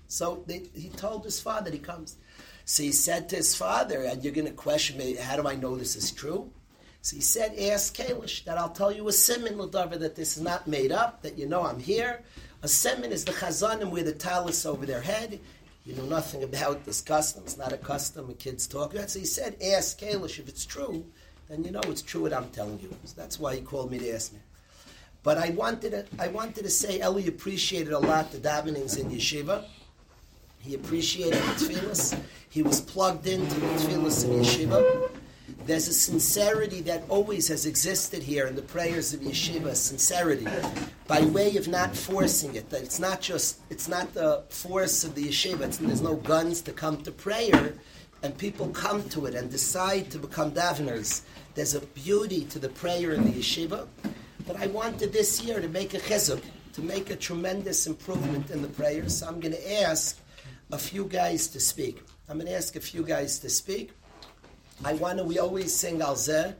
[0.08, 2.16] So they, he told his father he comes.
[2.64, 5.54] So he said to his father, and you're going to question me, how do I
[5.54, 6.50] know this is true?
[7.02, 10.42] So he said, ask Kalish, that I'll tell you a simon, Ladavar, that this is
[10.42, 12.22] not made up, that you know I'm here.
[12.62, 15.38] A simon is the chazanim with the talus over their head.
[15.84, 17.42] You know nothing about this custom.
[17.44, 19.10] It's not a custom a kids talk about.
[19.10, 21.04] So he said, ask Kalish if it's true,
[21.48, 22.88] then you know it's true what I'm telling you.
[23.04, 24.38] So that's why he called me to ask me.
[25.24, 29.10] But I wanted to, I wanted to say Eli appreciated a lot the davenings in
[29.10, 29.64] yeshiva.
[30.60, 32.20] He appreciated the tefillas.
[32.50, 35.10] He was plugged into the tefillas in yeshiva.
[35.64, 40.46] There's a sincerity that always has existed here in the prayers of yeshiva, sincerity,
[41.06, 42.68] by way of not forcing it.
[42.68, 45.62] That it's not just, it's not the force of the yeshiva.
[45.62, 47.72] It's, there's no guns to come to prayer,
[48.22, 51.22] and people come to it and decide to become daveners.
[51.54, 53.86] There's a beauty to the prayer in the yeshiva.
[54.46, 56.42] But I wanted this year to make a chizuk,
[56.74, 59.18] to make a tremendous improvement in the prayers.
[59.18, 60.18] So I'm going to ask
[60.70, 62.02] a few guys to speak.
[62.28, 63.92] I'm going to ask a few guys to speak.
[64.84, 66.54] I want to, we always sing Al Zeh.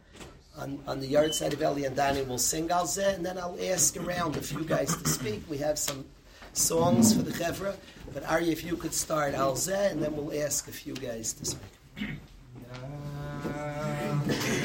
[0.56, 3.58] On, on the yahrtzeit of Eli and Danny, we'll sing Al Zeh, and then I'll
[3.60, 5.42] ask around a few guys to speak.
[5.50, 6.04] We have some
[6.52, 7.74] songs for the Chevra.
[8.12, 11.32] But Arya, if you could start Al Zeh, and then we'll ask a few guys
[11.32, 11.60] to speak.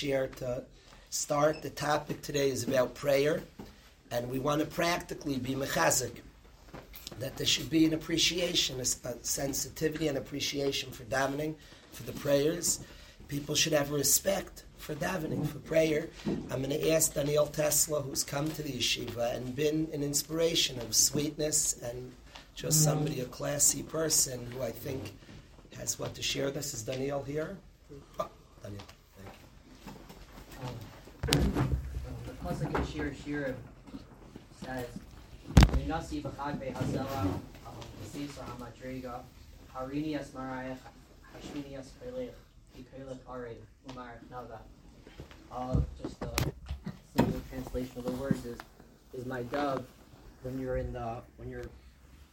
[0.00, 0.64] To share to
[1.10, 1.60] start.
[1.60, 3.42] The topic today is about prayer,
[4.10, 6.22] and we want to practically be mechazik.
[7.18, 11.54] That there should be an appreciation, a, sensitivity and appreciation for davening,
[11.92, 12.80] for the prayers.
[13.28, 16.08] People should have respect for davening, for prayer.
[16.50, 20.80] I'm going to ask Daniel Tesla, who's come to the yeshiva and been an inspiration
[20.80, 22.10] of sweetness and
[22.54, 22.90] just mm-hmm.
[22.90, 25.12] somebody, a classy person who I think
[25.76, 26.50] has what to share.
[26.50, 27.58] This is Daniel here.
[28.18, 28.30] Oh,
[28.62, 28.82] Daniel,
[31.26, 33.54] the pasuk in Shir Shirim
[34.64, 34.86] says,
[35.54, 37.28] "V'nasi b'chag be'hazela
[38.02, 39.20] v'sisa hamadriga
[39.74, 40.78] harini asmarayach
[41.34, 42.34] hashmini askarlech
[42.76, 43.56] v'kailech arev
[43.88, 44.58] umarach nava."
[45.52, 46.32] All just a
[47.16, 48.58] single translation of the words is
[49.12, 49.84] is my dove
[50.42, 51.64] when you're in the when you're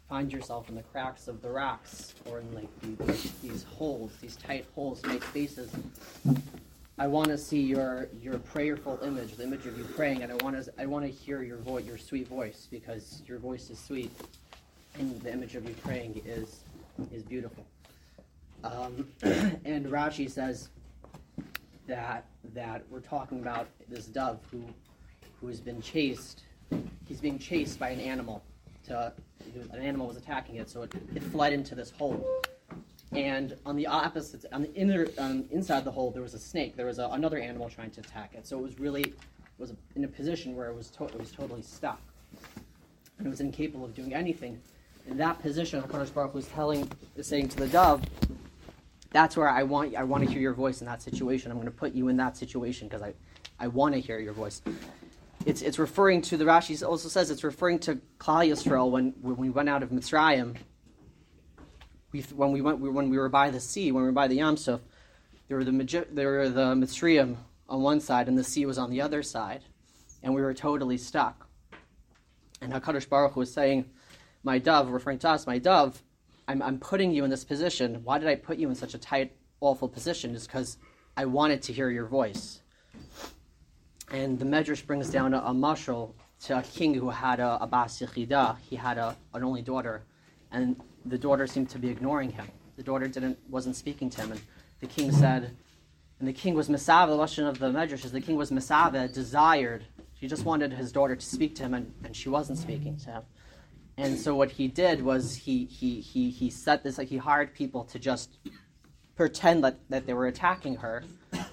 [0.09, 4.37] find yourself in the cracks of the rocks or in like these, these holes, these
[4.37, 5.69] tight holes, tight spaces.
[6.99, 10.35] I want to see your your prayerful image, the image of you praying, and I
[10.43, 13.77] want to I want to hear your voice, your sweet voice, because your voice is
[13.77, 14.11] sweet,
[14.95, 16.61] and the image of you praying is
[17.13, 17.65] is beautiful.
[18.63, 20.69] Um, and Rashi says
[21.85, 22.25] that
[22.55, 24.63] that we're talking about this dove who
[25.39, 26.45] who has been chased.
[27.05, 28.43] He's being chased by an animal.
[28.87, 29.13] To,
[29.71, 32.25] an animal was attacking it, so it, it fled into this hole.
[33.13, 36.75] And on the opposite, on the inner, um, inside the hole, there was a snake.
[36.75, 38.45] There was a, another animal trying to attack it.
[38.45, 39.13] So it was really,
[39.57, 42.01] was in a position where it was, to, it was totally stuck,
[43.17, 44.61] and it was incapable of doing anything.
[45.07, 46.91] In that position, Hakadosh Baruch was telling,
[47.21, 48.03] saying to the dove,
[49.11, 51.49] "That's where I want, I want to hear your voice in that situation.
[51.49, 53.13] I'm going to put you in that situation because I,
[53.57, 54.61] I want to hear your voice."
[55.45, 59.37] It's, it's referring to the Rashi also says it's referring to Klal Yisrael when when
[59.37, 60.57] we went out of Mitzrayim
[62.11, 64.35] we, when we went when we were by the sea, when we were by the
[64.35, 64.81] Yam Suf,
[65.47, 67.37] there were the there were the
[67.69, 69.63] on one side and the sea was on the other side,
[70.23, 71.47] and we were totally stuck.
[72.61, 73.89] And Hakadosh Baruch Hu was saying,
[74.43, 76.01] "My dove," referring to us, "My dove,
[76.47, 78.01] I'm, I'm putting you in this position.
[78.03, 80.33] Why did I put you in such a tight, awful position?
[80.33, 80.77] Is because
[81.17, 82.61] I wanted to hear your voice."
[84.09, 86.13] And the Medrash brings down a, a mashal
[86.45, 88.57] to a king who had a, a bas yichida.
[88.59, 90.03] He had a, an only daughter,
[90.51, 92.47] and the daughter seemed to be ignoring him.
[92.75, 94.41] The daughter didn't wasn't speaking to him, and
[94.79, 95.55] the king said,
[96.19, 99.11] and the king was Masava, the lesson of the Medrash is the king was Masava,
[99.11, 99.85] desired,
[100.19, 103.11] he just wanted his daughter to speak to him, and, and she wasn't speaking to
[103.11, 103.23] him.
[103.97, 107.53] And so what he did was he, he, he, he set this, like he hired
[107.53, 108.37] people to just
[109.15, 111.03] pretend that, that they were attacking her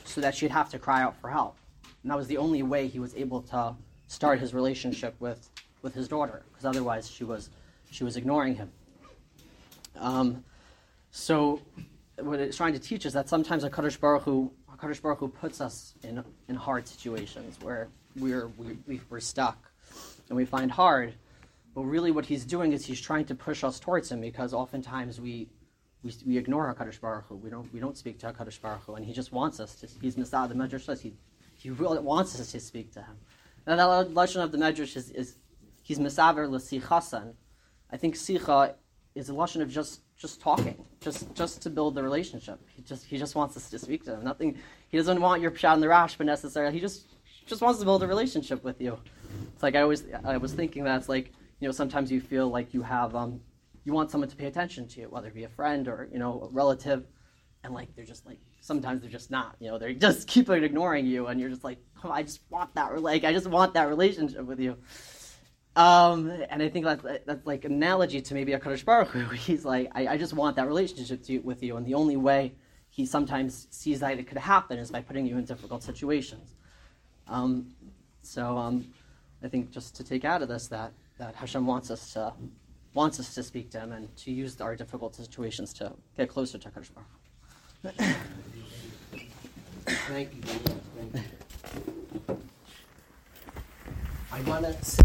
[0.05, 1.57] so that she'd have to cry out for help.
[2.03, 3.75] And that was the only way he was able to
[4.07, 5.49] start his relationship with,
[5.83, 7.51] with his daughter, because otherwise she was,
[7.91, 8.71] she was ignoring him.
[9.97, 10.45] Um,
[11.11, 11.61] so
[12.19, 15.29] what it's trying to teach is that sometimes a Kadosh Baruch Hu, Kadosh Baruch Hu
[15.29, 18.49] puts us in, in hard situations where we're,
[18.87, 19.71] we, we're stuck
[20.29, 21.15] and we find hard.
[21.75, 25.21] But really what he's doing is he's trying to push us towards him because oftentimes
[25.21, 25.49] we,
[26.03, 27.37] we, we ignore HaKadosh Baruch Hu.
[27.37, 28.95] We don't, we don't speak to HaKadosh Baruch Hu.
[28.95, 31.15] And he just wants us to, he's Masad, the Medrash says, he,
[31.57, 33.17] he really wants us to speak to him.
[33.67, 35.37] Now that lesson of the Medrash is, is
[35.83, 37.35] he's Masaver l'sichasan.
[37.91, 38.75] I think sicha
[39.15, 42.61] is a lashon of just just talking, just just to build the relationship.
[42.75, 44.25] He just he just wants us to speak to him.
[44.25, 44.59] Nothing.
[44.89, 47.09] He doesn't want your pshat in the rash, but necessarily he just
[47.47, 48.99] just wants to build a relationship with you.
[49.53, 52.49] It's like I always I was thinking that it's like you know sometimes you feel
[52.49, 53.41] like you have um
[53.85, 56.19] you want someone to pay attention to you, whether it be a friend or you
[56.19, 57.07] know a relative,
[57.63, 59.57] and like they're just like sometimes they're just not.
[59.61, 62.41] You know they just keep on ignoring you, and you're just like oh, I just
[62.51, 64.77] want that like I just want that relationship with you.
[65.77, 69.25] Um, and I think that's, that's like an analogy to maybe a Kadosh Baruch Hu.
[69.35, 72.53] He's like, I, I just want that relationship with you, and the only way
[72.91, 76.55] he sometimes sees that it could happen is by putting you in difficult situations.
[77.27, 77.73] Um,
[78.23, 78.87] so um,
[79.43, 82.33] I think just to take out of this that, that Hashem wants us to
[82.95, 86.59] wants us to speak to him and to use our difficult situations to get closer
[86.59, 88.07] to Kadosh Baruch.
[89.87, 90.43] Thank you.
[90.43, 91.15] Thank
[92.29, 92.39] you.
[94.33, 95.05] I want to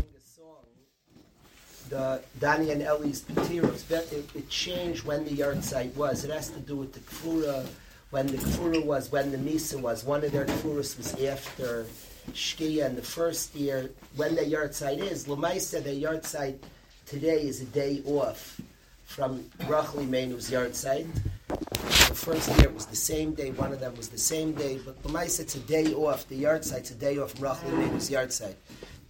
[1.90, 3.90] the Danny and Ellie's Petiros.
[3.92, 6.24] It, it changed when the yahrtzeit was.
[6.24, 7.66] It has to do with the Kfura,
[8.12, 10.04] when the Kfura was, when the Misa was.
[10.04, 11.86] One of their Kfuras was after
[12.32, 13.90] Shkia in the first year.
[14.16, 16.58] When the yahrtzeit is, Lamaisa, the yahrtzeit
[17.06, 18.62] today is a day off
[19.06, 21.08] from Rachel Imeinu's yard site.
[21.48, 25.02] The first year was the same day, one of them was the same day, but
[25.04, 26.28] Lamaisa, it's a day off.
[26.28, 28.58] The yahrtzeit's a day off Rachel Imeinu's yard site.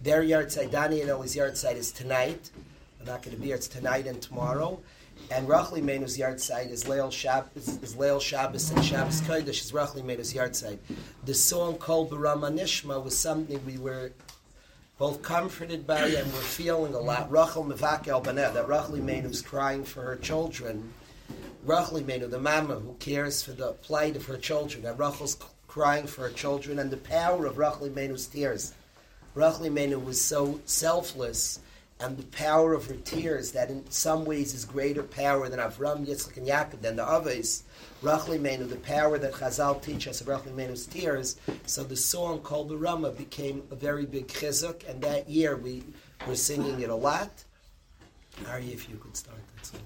[0.00, 2.50] Their yahrtzeit, Danny and Ellie's yahrtzeit is tonight.
[3.00, 3.56] I'm not going to be here.
[3.56, 4.78] It's tonight and tomorrow.
[5.30, 9.72] And Rachel Imeinu's yard site is Leil Shabbos, is Leil Shabbos and Shabbos Kodesh is
[9.72, 10.80] Rachel Imeinu's yard site.
[11.24, 14.12] The song called Barama Nishma was something we were
[14.98, 17.30] both comforted by and we're feeling a lot.
[17.30, 20.92] Rachel Mevak El that Rachel Imeinu's crying for her children.
[21.64, 25.38] Rachel Imeinu, the mama who cares for the plight of her children, that Rachel's
[25.68, 28.74] crying for her children, and the power of Rachel Imeinu's tears.
[29.34, 31.60] Rachel Imeinu was so selfless
[32.00, 36.06] and the power of her tears that in some ways is greater power than Avram,
[36.06, 37.62] Yitzchak, and Yaakov, than the others.
[38.02, 41.36] Rachel Imeinu, the power that Chazal teach us of Rachel Imeinu's tears.
[41.66, 45.82] So the song called the Rama became a very big chizuk, and that year we
[46.26, 47.44] were singing it a lot.
[48.48, 49.80] Ari, if you could start that song.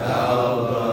[0.00, 0.85] Yalva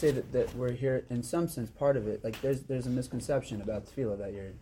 [0.00, 2.24] say that, that we're here in some sense part of it.
[2.24, 4.52] Like there's there's a misconception about tefillah that you're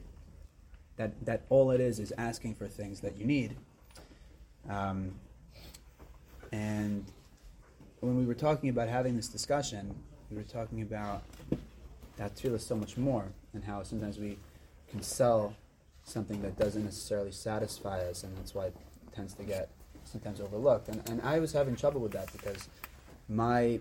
[0.96, 3.56] that that all it is is asking for things that you need.
[4.68, 5.14] Um,
[6.52, 7.04] and
[8.00, 9.94] when we were talking about having this discussion,
[10.30, 11.22] we were talking about
[12.16, 14.38] that tefillah so much more, and how sometimes we
[14.90, 15.54] can sell
[16.02, 18.76] something that doesn't necessarily satisfy us, and that's why it
[19.14, 19.70] tends to get
[20.04, 20.88] sometimes overlooked.
[20.88, 22.68] And, and I was having trouble with that because
[23.28, 23.78] my,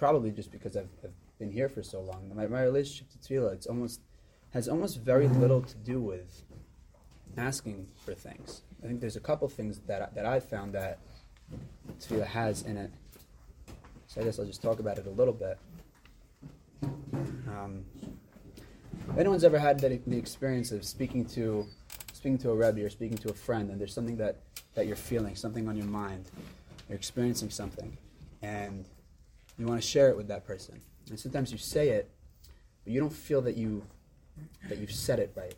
[0.00, 2.32] probably just because I've, I've been here for so long.
[2.34, 4.00] My, my relationship to tefillah, it's almost,
[4.54, 6.42] has almost very little to do with
[7.36, 8.62] asking for things.
[8.82, 10.98] I think there's a couple things that, I- that I've found that
[12.00, 12.90] tefillah has in it.
[14.06, 15.58] So I guess I'll just talk about it a little bit.
[17.46, 17.84] Um,
[19.18, 21.66] anyone's ever had that, the experience of speaking to
[22.14, 24.36] speaking to a rebbe or speaking to a friend, and there's something that,
[24.74, 26.26] that you're feeling, something on your mind,
[26.88, 27.96] you're experiencing something,
[28.42, 28.84] and
[29.60, 30.80] you want to share it with that person.
[31.08, 32.10] And sometimes you say it,
[32.84, 33.82] but you don't feel that you
[34.68, 35.54] that you've said it right.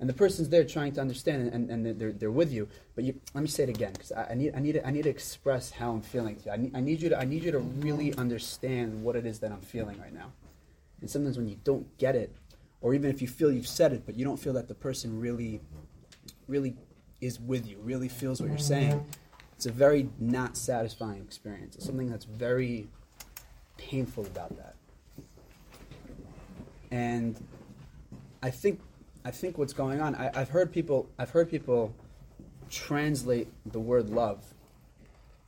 [0.00, 2.66] And the person's there trying to understand, and, and they're, they're with you.
[2.96, 4.90] But you, let me say it again, because I, I need I need to, I
[4.90, 6.50] need to express how I'm feeling to you.
[6.50, 9.38] I need, I need you to I need you to really understand what it is
[9.40, 10.32] that I'm feeling right now.
[11.00, 12.34] And sometimes when you don't get it,
[12.80, 15.20] or even if you feel you've said it, but you don't feel that the person
[15.20, 15.60] really,
[16.48, 16.76] really
[17.20, 19.06] is with you, really feels what you're saying,
[19.56, 21.76] it's a very not satisfying experience.
[21.76, 22.88] It's something that's very
[23.90, 24.74] painful about that.
[26.90, 27.42] And
[28.42, 28.80] I think
[29.24, 30.14] I think what's going on.
[30.14, 31.08] I, I've heard people.
[31.18, 31.94] I've heard people
[32.70, 34.42] translate the word love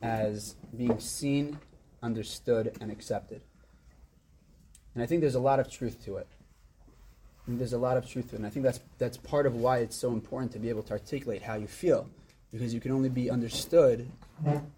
[0.02, 1.58] as being seen,
[2.02, 3.40] understood, and accepted.
[4.94, 6.28] And I think there's a lot of truth to it.
[7.46, 8.38] Think there's a lot of truth to it.
[8.38, 10.92] And I think that's that's part of why it's so important to be able to
[10.92, 12.08] articulate how you feel,
[12.52, 14.08] because you can only be understood,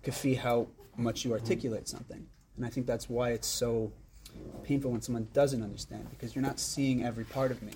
[0.04, 2.26] kafi how much you articulate something.
[2.56, 3.92] And I think that's why it's so
[4.62, 7.72] painful when someone doesn't understand, because you're not seeing every part of me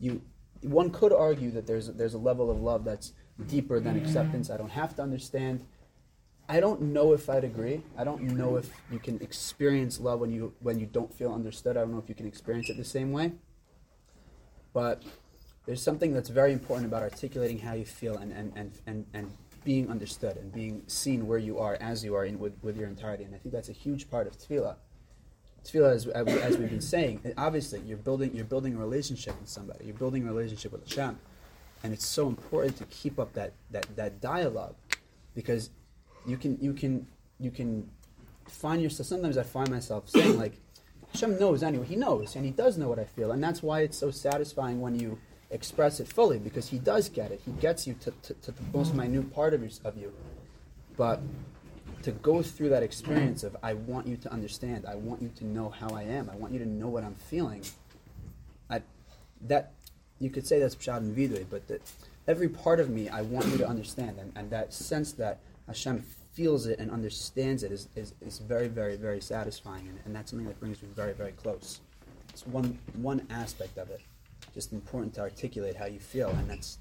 [0.00, 0.22] you
[0.62, 3.12] one could argue that there's there's a level of love that's
[3.46, 4.50] deeper than acceptance.
[4.50, 5.64] I don't have to understand.
[6.48, 7.82] I don't know if I'd agree.
[7.96, 11.76] I don't know if you can experience love when you when you don't feel understood.
[11.76, 13.32] I don't know if you can experience it the same way.
[14.72, 15.02] But
[15.66, 19.32] there's something that's very important about articulating how you feel and, and, and, and, and
[19.64, 22.88] being understood and being seen where you are as you are in, with, with your
[22.88, 23.24] entirety.
[23.24, 24.76] And I think that's a huge part of tefillah.
[25.64, 29.84] Tefillah, as, as we've been saying, obviously you're building you're building a relationship with somebody.
[29.84, 31.18] You're building a relationship with Hashem,
[31.82, 34.74] and it's so important to keep up that, that, that dialogue,
[35.34, 35.70] because
[36.26, 37.06] you can you can
[37.38, 37.90] you can
[38.46, 39.08] find yourself.
[39.08, 40.54] Sometimes I find myself saying like,
[41.12, 41.84] Hashem knows anyway.
[41.86, 44.80] He knows, and He does know what I feel, and that's why it's so satisfying
[44.80, 45.18] when you
[45.50, 47.40] express it fully because he does get it.
[47.44, 50.12] He gets you to, to, to the most minute part of, your, of you.
[50.96, 51.20] But
[52.02, 55.44] to go through that experience of I want you to understand, I want you to
[55.44, 57.62] know how I am, I want you to know what I'm feeling.
[58.68, 58.82] I,
[59.42, 59.72] that
[60.18, 61.82] you could say that's pshat and vidui, but that
[62.28, 66.04] every part of me I want you to understand, and, and that sense that Hashem
[66.32, 70.30] feels it and understands it is, is, is very, very, very satisfying, and, and that's
[70.30, 71.80] something that brings me very, very close.
[72.28, 74.00] It's one one aspect of it
[74.52, 76.78] just important to articulate how you feel, and that's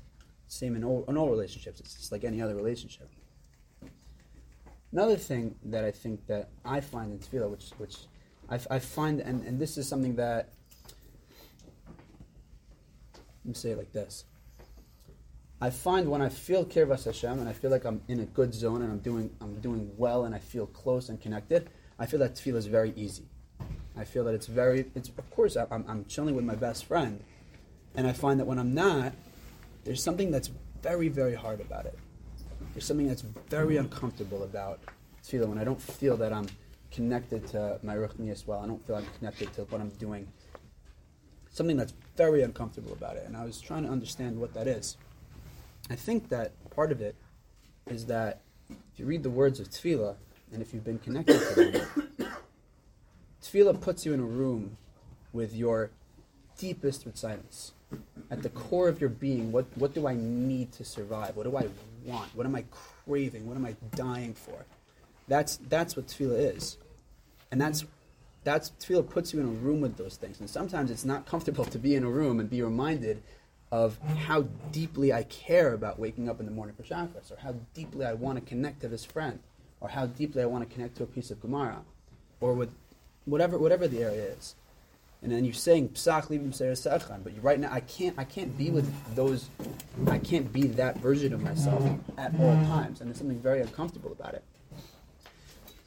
[0.47, 1.79] same in all, in all relationships.
[1.79, 3.09] It's just like any other relationship.
[4.91, 7.97] Another thing that I think that I find in tefillah, which which
[8.49, 10.49] I, I find, and, and this is something that
[13.13, 14.25] let me say it like this.
[15.61, 18.53] I find when I feel kirvas Hashem and I feel like I'm in a good
[18.53, 22.19] zone and I'm doing I'm doing well and I feel close and connected, I feel
[22.19, 23.25] that tefillah is very easy.
[23.97, 27.21] I feel that it's very it's of course I'm, I'm chilling with my best friend,
[27.95, 29.13] and I find that when I'm not,
[29.83, 30.49] there's something that's
[30.81, 31.97] very, very hard about it.
[32.73, 33.85] There's something that's very mm-hmm.
[33.85, 34.79] uncomfortable about
[35.23, 36.47] tefillah when I don't feel that I'm
[36.91, 38.59] connected to my ruchni as well.
[38.61, 40.27] I don't feel I'm connected to what I'm doing.
[41.51, 43.25] Something that's very uncomfortable about it.
[43.25, 44.97] And I was trying to understand what that is.
[45.89, 47.15] I think that part of it
[47.87, 50.15] is that if you read the words of tefillah,
[50.51, 52.31] and if you've been connected to them,
[53.43, 54.77] tefillah puts you in a room
[55.33, 55.91] with your
[56.57, 57.73] deepest recitals
[58.31, 61.35] at the core of your being, what, what do I need to survive?
[61.35, 61.67] What do I
[62.05, 62.35] want?
[62.35, 62.63] What am I
[63.05, 63.47] craving?
[63.47, 64.65] What am I dying for?
[65.27, 66.77] That's, that's what tefillah is.
[67.51, 67.85] And that's,
[68.43, 70.39] that's tefillah puts you in a room with those things.
[70.39, 73.23] And sometimes it's not comfortable to be in a room and be reminded
[73.71, 77.53] of how deeply I care about waking up in the morning for Shacharis, or how
[77.73, 79.39] deeply I want to connect to this friend,
[79.79, 81.83] or how deeply I want to connect to a piece of Gemara,
[82.41, 82.71] or with
[83.25, 84.55] whatever, whatever the area is
[85.21, 88.69] and then you're saying psach livim sechan, but right now I can't I can't be
[88.69, 89.49] with those
[90.07, 91.83] I can't be that version of myself
[92.17, 94.43] at all times, and there's something very uncomfortable about it.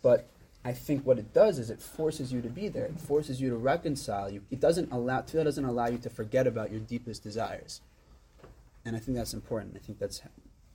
[0.02, 0.28] But
[0.64, 2.84] I think what it does is it forces you to be there.
[2.84, 4.30] It forces you to reconcile.
[4.30, 7.80] You, it doesn't allow tefillah doesn't allow you to forget about your deepest desires,
[8.84, 9.76] and I think that's important.
[9.76, 10.22] I think that's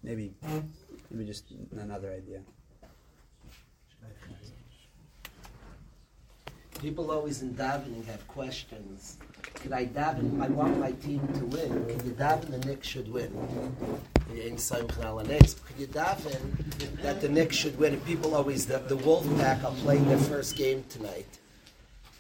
[0.02, 0.34] maybe
[1.12, 2.42] maybe just another idea.
[6.80, 9.18] People always in davening have questions.
[9.56, 10.42] Could I daven?
[10.42, 11.86] I want my team to win.
[11.88, 13.32] Could you daven the Knicks should win?
[14.32, 17.94] In Could you daven that the Knicks should win?
[17.94, 21.40] And people always, the, the Wolfpack are playing their first game tonight.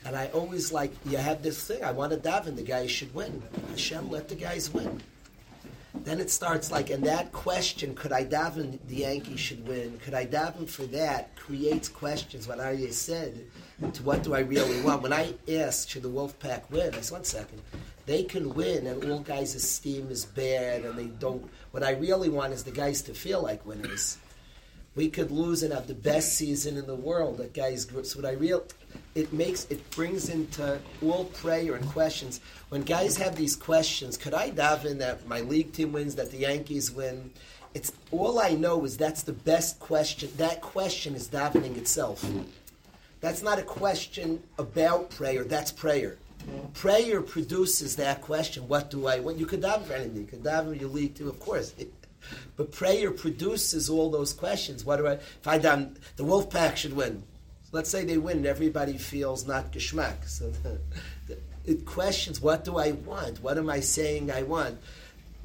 [0.05, 3.13] And I always like, you have this thing, I want to daven, the guys should
[3.13, 3.43] win.
[3.69, 5.01] Hashem, let the guys win.
[6.03, 9.99] Then it starts like, and that question, could I daven the Yankees should win?
[9.99, 11.35] Could I daven for that?
[11.35, 12.47] Creates questions.
[12.47, 13.45] What Aryeh said,
[13.93, 15.01] to what do I really want?
[15.01, 16.95] When I ask, should the Wolfpack win?
[16.95, 17.61] I said, one second.
[18.05, 21.49] They can win, and all guys' esteem is bad, and they don't.
[21.71, 24.17] What I really want is the guys to feel like winners.
[24.95, 27.37] We could lose and have the best season in the world.
[27.37, 28.63] That guys, so what I real,
[29.15, 32.39] it makes it brings into all prayer and questions.
[32.69, 36.37] When guys have these questions, could I daven that my league team wins, that the
[36.37, 37.31] Yankees win?
[37.73, 40.29] It's all I know is that's the best question.
[40.37, 42.25] That question is davening itself.
[43.19, 45.43] That's not a question about prayer.
[45.43, 46.17] That's prayer.
[46.73, 48.67] Prayer produces that question.
[48.67, 49.37] What do I want?
[49.37, 50.21] You could daven for anything.
[50.21, 51.73] You could daven your league too, of course.
[52.57, 54.85] but prayer produces all those questions.
[54.85, 55.13] What do I?
[55.13, 57.23] If I daven, the wolf pack should win.
[57.71, 60.27] Let's say they win, and everybody feels not geschmack.
[60.27, 60.51] So
[61.65, 63.41] it questions, what do I want?
[63.43, 64.77] What am I saying I want?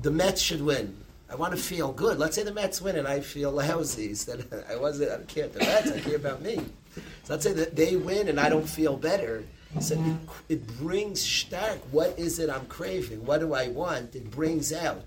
[0.00, 0.96] The Mets should win.
[1.28, 2.18] I want to feel good.
[2.18, 4.12] Let's say the Mets win and I feel lousy.
[4.12, 5.10] Then I wasn't.
[5.10, 5.92] I don't care about the Mets.
[5.92, 6.60] I care about me.
[7.24, 9.44] So let's say that they win and I don't feel better.
[9.80, 11.78] So it, it, brings stark.
[11.92, 13.24] What is it I'm craving?
[13.24, 14.14] What do I want?
[14.14, 15.02] It brings out.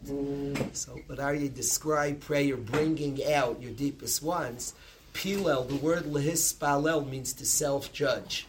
[0.74, 4.74] So, but are you describe prayer bringing out your deepest wants?
[5.16, 8.46] Pilel, the word lehispalel means to self-judge.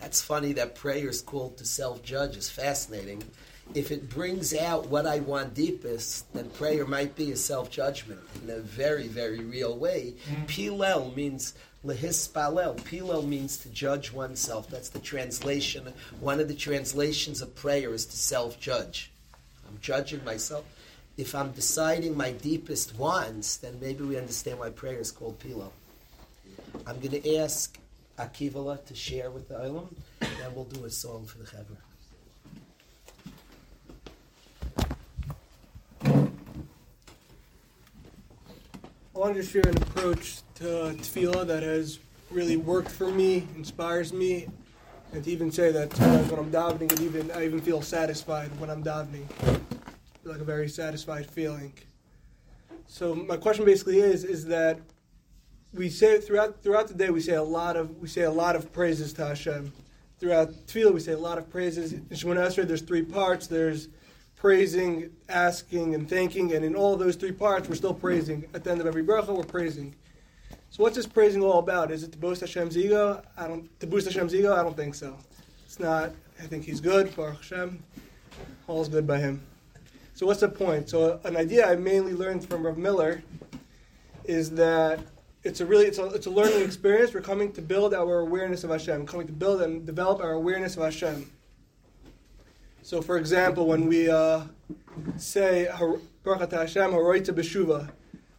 [0.00, 2.36] That's funny that prayer is called to self-judge.
[2.36, 3.22] is fascinating.
[3.72, 8.50] If it brings out what I want deepest, then prayer might be a self-judgment in
[8.50, 10.14] a very, very real way.
[10.28, 10.44] Mm-hmm.
[10.46, 11.54] Pilel means
[11.86, 12.80] lehispalel.
[12.80, 14.68] Pilel means to judge oneself.
[14.68, 15.92] That's the translation.
[16.18, 19.12] One of the translations of prayer is to self-judge.
[19.68, 20.64] I'm judging myself
[21.20, 25.70] if I'm deciding my deepest wants, then maybe we understand why prayer is called Pilo.
[26.86, 27.78] I'm going to ask
[28.18, 29.88] Akivala to share with the Olam,
[30.22, 31.76] and then we'll do a song for the Chevra.
[39.14, 41.98] I want to share an approach to tefillah that has
[42.30, 44.48] really worked for me, inspires me,
[45.12, 48.48] and to even say that sometimes when I'm davening, it even I even feel satisfied
[48.58, 49.26] when I'm davening,
[50.24, 51.72] like a very satisfied feeling.
[52.86, 54.78] So my question basically is is that
[55.72, 58.56] we say throughout throughout the day we say a lot of we say a lot
[58.56, 59.72] of praises to Hashem.
[60.18, 61.92] Throughout tefillah we say a lot of praises.
[61.92, 63.46] In Shemona Esrei there's three parts.
[63.46, 63.88] There's
[64.36, 68.44] praising, asking, and thanking, and in all those three parts we're still praising.
[68.54, 69.94] At the end of every bracha we're praising.
[70.70, 71.90] So what's this praising all about?
[71.90, 73.22] Is it to boast Hashem's ego?
[73.36, 74.54] I don't to boost Hashem's ego.
[74.54, 75.16] I don't think so.
[75.64, 76.12] It's not.
[76.40, 77.14] I think He's good.
[77.14, 77.82] Baruch Hashem,
[78.66, 79.42] all is good by Him.
[80.20, 80.90] So what's the point?
[80.90, 83.22] So an idea I mainly learned from Rav Miller
[84.24, 85.00] is that
[85.44, 87.14] it's a really it's a, it's a learning experience.
[87.14, 90.76] We're coming to build our awareness of Hashem, coming to build and develop our awareness
[90.76, 91.32] of Hashem.
[92.82, 94.42] So, for example, when we uh,
[95.16, 95.70] say
[96.22, 97.88] Baruch Hashem Haroita Beshuva,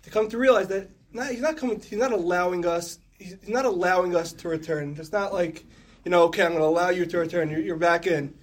[0.03, 3.65] to come to realize that not, he's not coming, he's not allowing us, he's not
[3.65, 4.95] allowing us to return.
[4.99, 5.65] It's not like,
[6.05, 7.49] you know, okay, I'm going to allow you to return.
[7.49, 8.35] You're, you're back in.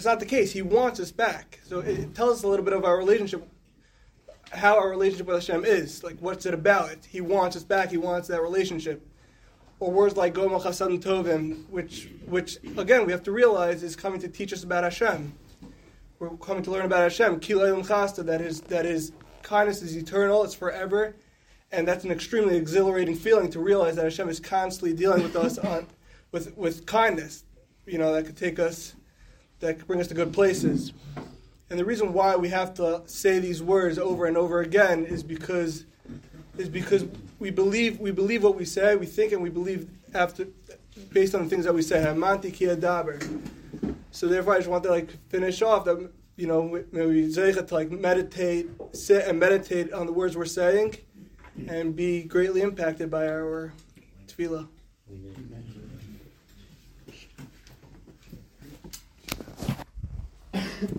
[0.00, 0.50] It's not the case.
[0.50, 1.60] He wants us back.
[1.62, 3.46] So it tells us a little bit of our relationship
[4.50, 6.02] how our relationship with Hashem is.
[6.02, 6.96] Like, what's it about?
[7.06, 7.90] He wants us back.
[7.90, 9.06] He wants that relationship.
[9.78, 14.18] Or words like Gomel Chasad Tovim, which, which again we have to realize is coming
[14.20, 15.34] to teach us about Hashem.
[16.18, 17.38] We're coming to learn about Hashem.
[17.40, 20.44] Kilayim Chasta, that is that His kindness is eternal.
[20.44, 21.14] It's forever,
[21.72, 25.58] and that's an extremely exhilarating feeling to realize that Hashem is constantly dealing with us
[25.72, 25.88] on,
[26.32, 27.44] with with kindness.
[27.84, 28.94] You know that could take us,
[29.60, 30.92] that could bring us to good places.
[31.70, 35.22] And the reason why we have to say these words over and over again is
[35.22, 35.86] because
[36.58, 37.04] is because
[37.38, 40.46] we believe we believe what we say, we think and we believe after
[41.12, 42.02] based on the things that we say.
[44.10, 47.90] So therefore, I just want to like finish off that you know maybe to like
[47.90, 50.96] meditate, sit and meditate on the words we're saying,
[51.68, 53.72] and be greatly impacted by our
[54.26, 54.68] tefillah.
[60.80, 60.90] Love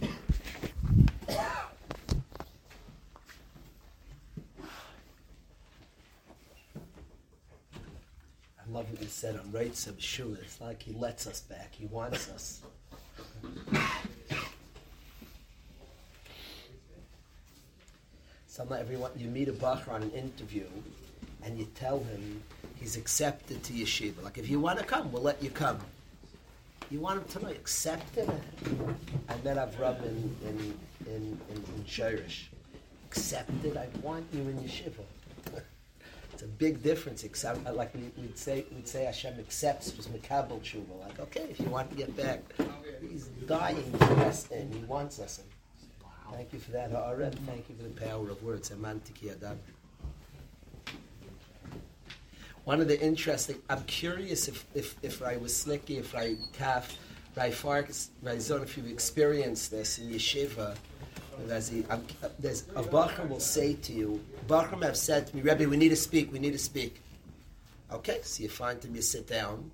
[8.92, 10.36] what he said on right Shul.
[10.36, 11.70] It's like he lets us back.
[11.72, 12.62] He wants us.
[18.48, 20.68] Some everyone you meet a bacher on an interview,
[21.44, 22.44] and you tell him
[22.80, 24.22] he's accepted to yeshiva.
[24.24, 25.80] Like if you want to come, we'll let you come.
[26.92, 28.30] You want him to know accepted,
[29.30, 30.58] and then I've rubbed in in
[31.06, 32.48] in in, in Shirish.
[33.06, 33.78] Accepted.
[33.78, 35.06] I want you in yeshiva.
[36.34, 37.24] It's a big difference.
[37.24, 41.00] Except, uh, like we, would say, we'd say Hashem accepts was Mikabel Tshuva.
[41.00, 42.40] Like, okay, if you want to get back,
[43.02, 45.42] He's dying for us, and He wants us.
[46.32, 47.36] Thank you for that, Haaret.
[47.46, 48.72] Thank you for the power of words.
[48.72, 49.02] Adam.
[52.64, 53.58] One of the interesting.
[53.70, 56.96] I'm curious if if, if I was slicky, if I kaf,
[57.36, 60.76] Rai Farkas, Rai Zon, if you've experienced this in yeshiva
[61.48, 61.72] there's
[62.76, 65.96] a Bachar will say to you, Bachar have said to me, Rebbe, we need to
[65.96, 67.02] speak, we need to speak.
[67.92, 69.72] Okay, so you find him, you sit down,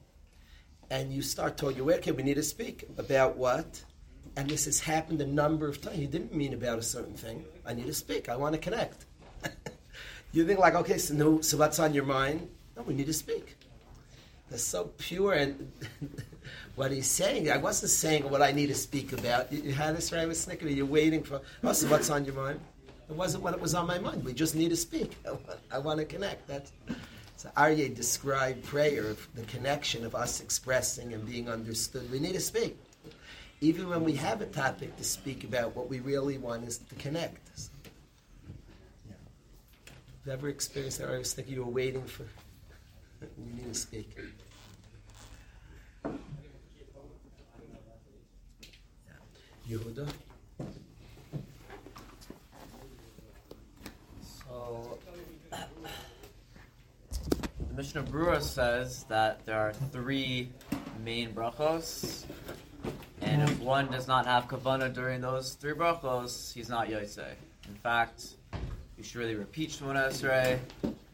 [0.89, 2.87] and you start talking, okay, we need to speak.
[2.97, 3.83] About what?
[4.35, 5.97] And this has happened a number of times.
[5.97, 7.45] He didn't mean about a certain thing.
[7.65, 8.29] I need to speak.
[8.29, 9.05] I want to connect.
[10.31, 12.47] you think like, okay, so no, so what's on your mind?
[12.77, 13.57] No, we need to speak.
[14.49, 15.71] They're so pure and
[16.75, 17.51] what he's saying.
[17.51, 19.51] I wasn't saying what I need to speak about.
[19.51, 20.67] You, you had this right with Snicker.
[20.67, 21.41] You're waiting for.
[21.63, 22.59] Oh, so what's on your mind?
[23.09, 24.23] It wasn't what it was on my mind.
[24.23, 25.15] We just need to speak.
[25.27, 26.47] I want, I want to connect.
[26.47, 26.71] That's.
[27.35, 32.09] So Aryeh described prayer, of the connection of us expressing and being understood.
[32.11, 32.77] We need to speak.
[33.59, 36.95] Even when we have a topic to speak about, what we really want is to
[36.95, 37.47] connect.
[39.07, 39.13] Yeah.
[39.85, 41.09] Have you ever experienced that?
[41.09, 42.25] I was thinking you were waiting for.
[43.73, 44.17] Speak.
[49.69, 50.07] Yehuda?
[54.21, 54.97] So,
[57.67, 60.49] the Mishnah Berurah says that there are three
[61.03, 62.23] main brachos,
[63.21, 67.35] and if one does not have kavana during those three brachos, he's not yotze.
[67.67, 68.35] In fact,
[68.97, 70.59] you should really repeat Shemona Esrei.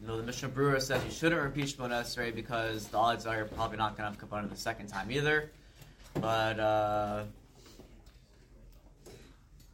[0.03, 3.37] You know, the Mishnah Berurah says you shouldn't repeat Shemona Esrei because the odds are
[3.37, 5.49] you're probably not going to have kavana the second time either.
[6.15, 7.23] But uh,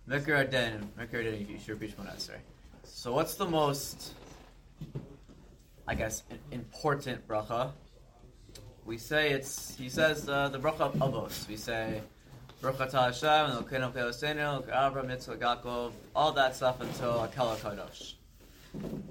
[0.07, 2.39] Mikra Adin, Mikra Adin, you should repeat one answer.
[2.83, 4.13] So what's the most,
[5.87, 6.21] I guess,
[6.51, 7.71] important bracha?
[8.85, 11.47] We say it's, he says uh, the bracha of Avos.
[11.47, 12.03] We say,
[12.61, 18.13] Bracha ta Hashem, Elokeinu Keosenu, Avram, Yitzchak, Yaakov, all that stuff until Akela Kadosh.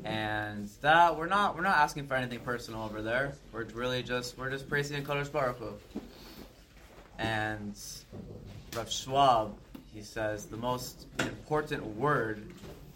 [0.04, 3.34] And that we're not we're not asking for anything personal over there.
[3.52, 5.72] We're really just we're just praising Kadosh Baruch Hu.
[7.18, 7.74] And
[8.76, 9.56] Rav Schwab,
[9.92, 12.42] he says the most important word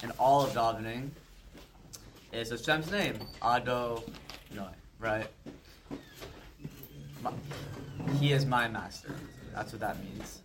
[0.02, 1.08] in all of davening
[2.32, 4.02] is Hashem's name, Ado
[5.02, 5.26] right?
[7.22, 7.32] My-
[8.20, 9.14] He is my master.
[9.54, 10.40] That's what that means.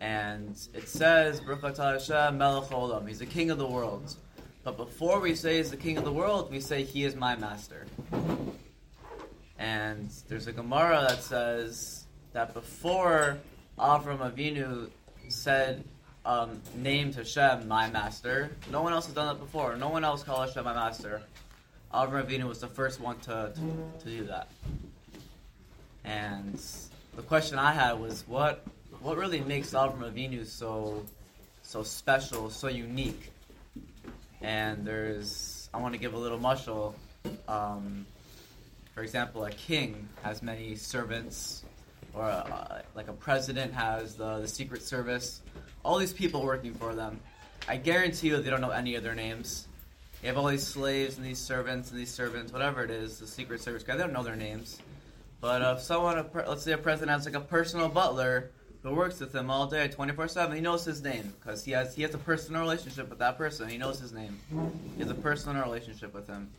[0.00, 3.06] And it says, Baruch Hashem melech.
[3.06, 4.16] He's the king of the world.
[4.62, 7.34] But before we say he's the king of the world, we say he is my
[7.36, 7.86] master.
[9.58, 13.38] And there's a Gemara that says that before
[13.78, 14.90] Avram Avinu
[15.28, 15.84] said,
[16.26, 19.76] um, named Hashem my master, no one else has done that before.
[19.76, 21.22] No one else called Hashem my master.
[21.94, 24.48] Avram Avinu was the first one to, to, to do that.
[26.04, 26.60] And
[27.16, 28.64] the question I had was, what
[29.00, 31.04] what really makes Avram Avinu so
[31.62, 33.32] so special, so unique?
[34.42, 36.94] And there's, I want to give a little mushal.
[37.48, 38.06] Um,
[38.94, 41.64] for example, a king has many servants,
[42.14, 45.42] or a, like a president has the, the secret service.
[45.84, 47.20] All these people working for them.
[47.68, 49.68] I guarantee you they don't know any of their names.
[50.22, 53.26] You have all these slaves and these servants and these servants, whatever it is, the
[53.26, 54.78] secret service guy, they don't know their names.
[55.40, 58.50] But if someone, let's say a president has like a personal butler
[58.82, 62.02] who works with him all day, 24/7, he knows his name because he has he
[62.02, 63.68] has a personal relationship with that person.
[63.68, 64.38] He knows his name.
[64.96, 66.50] He has a personal relationship with him.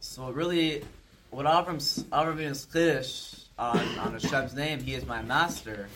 [0.00, 0.84] So really,
[1.30, 5.88] what Avram's Avram Avinu's chiddush on on Hashem's name, he is my master.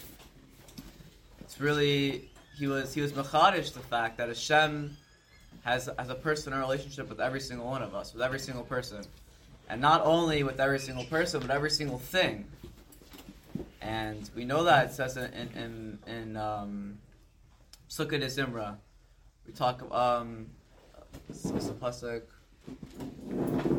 [1.40, 4.96] It's really he was he was machadish the fact that Hashem
[5.64, 9.04] has has a personal relationship with every single one of us, with every single person,
[9.68, 12.46] and not only with every single person, but every single thing.
[13.80, 16.98] And we know that it says in in in, um,
[17.88, 18.76] Pesukei de Zimra,
[19.46, 20.46] we talk um,
[21.28, 22.22] what's the pasuk?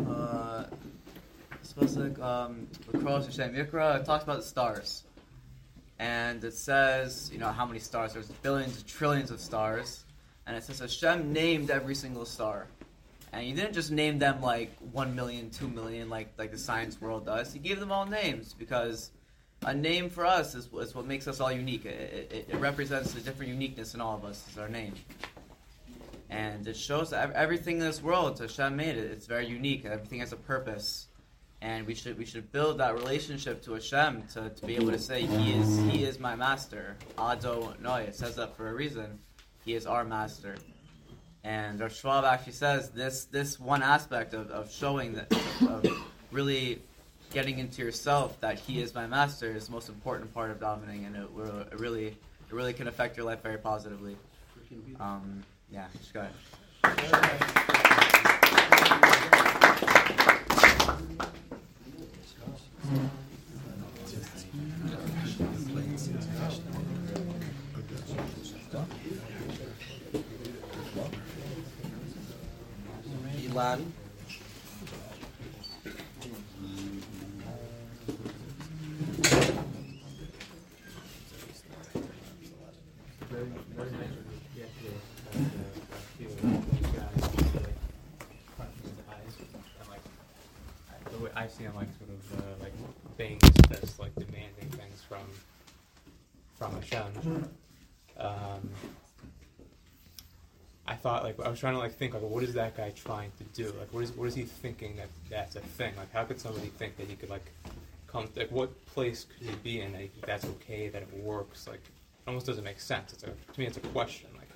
[0.10, 0.64] Uh,
[1.62, 4.00] it's pasuk um, Yikra.
[4.00, 5.04] It talks about the stars,
[6.00, 8.14] and it says you know how many stars.
[8.14, 10.06] There's billions, trillions of stars,
[10.46, 12.68] and it says Hashem named every single star.
[13.34, 17.00] And he didn't just name them like 1 million, 2 million, like, like the science
[17.02, 17.52] world does.
[17.52, 19.12] He gave them all names because
[19.66, 21.86] a name for us is, is what makes us all unique.
[21.86, 24.94] It, it, it represents the different uniqueness in all of us, is our name.
[26.30, 29.12] And it shows that everything in this world, Hashem made it.
[29.12, 29.86] It's very unique.
[29.86, 31.08] Everything has a purpose.
[31.62, 35.00] And we should we should build that relationship to Hashem to, to be able to
[35.00, 36.96] say He is He is my master.
[37.18, 38.02] Ado Noi.
[38.02, 39.18] It says that for a reason.
[39.66, 40.56] He is our master.
[41.44, 45.32] And Rav Schwab actually says this this one aspect of, of showing that
[45.68, 45.86] of
[46.32, 46.84] really
[47.34, 51.06] getting into yourself that he is my master is the most important part of davening
[51.06, 54.16] and it, will- it really it really can affect your life very positively.
[55.02, 57.38] Um, yeah, just go ahead.
[83.30, 84.00] Very, very nice
[84.56, 84.98] yesterday.
[85.28, 86.28] uh, a few
[86.98, 87.76] guys, like,
[88.56, 89.36] crunching his eyes,
[89.80, 90.02] and like,
[90.90, 92.74] I- the way I see him, like, sort of, uh, like,
[93.18, 95.24] banging his fist, like, demanding things from,
[96.58, 97.50] from Hashem.
[98.18, 98.70] Um,
[100.88, 103.32] I thought, like, I was trying to, like, think, like, what is that guy trying
[103.38, 103.74] to do?
[103.80, 105.94] Like, what is, what is he thinking that that's a thing?
[105.98, 107.52] Like, how could somebody think that he could, like,
[108.08, 111.68] come, like, what place could he be in that he, that's okay, that it works?
[111.68, 113.14] Like, it almost doesn't make sense.
[113.14, 114.30] It's a, to me, it's a question.
[114.36, 114.50] Like,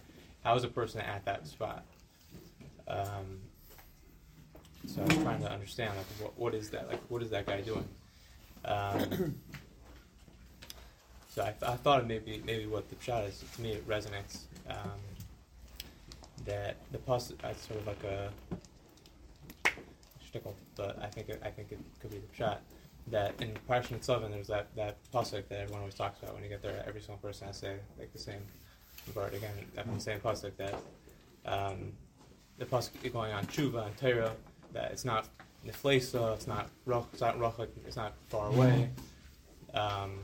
[0.43, 1.83] how is a person at that spot?
[2.87, 3.39] Um,
[4.87, 6.87] so I was trying to understand, like, what, what is that?
[6.89, 7.87] Like, what is that guy doing?
[8.65, 9.35] Um,
[11.29, 13.43] so I, th- I thought of maybe maybe what the pshat is.
[13.55, 14.41] To me, it resonates.
[14.69, 14.91] Um,
[16.45, 18.29] that the pus that's sort of like a
[20.23, 22.57] shtickle, but I think it, I think it could be the pshat.
[23.07, 26.49] That in Parshat Seven, there's that that pasuk that everyone always talks about when you
[26.49, 26.83] get there.
[26.87, 28.41] Every single person has to say like the same
[29.15, 30.75] word again, definitely the same pasuk that
[31.45, 31.93] um,
[32.59, 34.35] the pasuk going on tshuva and Torah
[34.73, 35.27] that it's not
[35.65, 38.89] niflesa, it's not roch, it's not roch, it's not far away.
[39.73, 40.19] Um,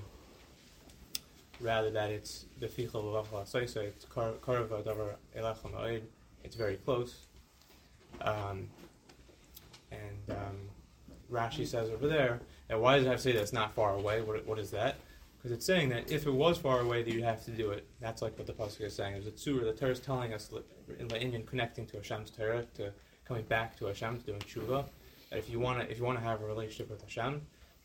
[1.60, 6.04] rather that it's the fichel v'vachla soisa, it's karva davar elachem ha'oid,
[6.44, 7.28] it's very close.
[8.22, 8.70] Um,
[9.92, 10.58] and um,
[11.32, 12.40] Rashi says over there,
[12.70, 14.22] and why does it have to say that it's not far away?
[14.22, 14.96] What, what is that?
[15.38, 17.86] Because it's saying that if it was far away, that you'd have to do it.
[18.02, 19.14] That's like what the pasuk is saying.
[19.14, 19.66] There's a tzura.
[19.66, 20.52] The Torah is telling us
[21.00, 22.92] in the inyan connecting to Hashem's Torah, to
[23.26, 24.86] coming back to Hashem, to doing tshuva.
[25.30, 27.42] That if you want to, if you want to have a relationship with Hashem,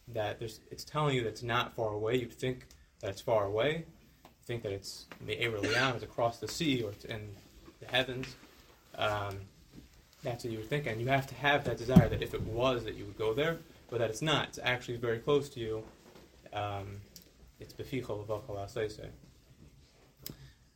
[0.09, 2.17] that it's telling you that it's not far away.
[2.17, 2.67] You'd think
[3.03, 3.85] that it's far away.
[4.25, 7.29] You think that it's in the Me'er it's across the sea or it's in
[7.81, 8.27] the heavens.
[8.97, 9.41] Um,
[10.23, 12.43] that's what you would think, and you have to have that desire that if it
[12.43, 13.59] was that you would go there,
[13.91, 14.49] but that it's not.
[14.49, 15.83] It's actually very close to you.
[16.53, 17.01] Um,
[17.59, 19.09] it's befichol v'vachal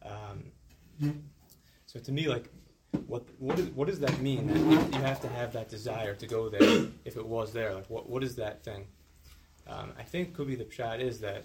[0.03, 1.23] Um
[1.87, 2.51] So to me, like,
[3.07, 4.49] what what, is, what does that mean?
[4.49, 4.59] That
[4.95, 7.73] you have to have that desire to go there if it was there.
[7.75, 8.87] Like, what what is that thing?
[9.69, 11.45] Um, I think could be the pshat is that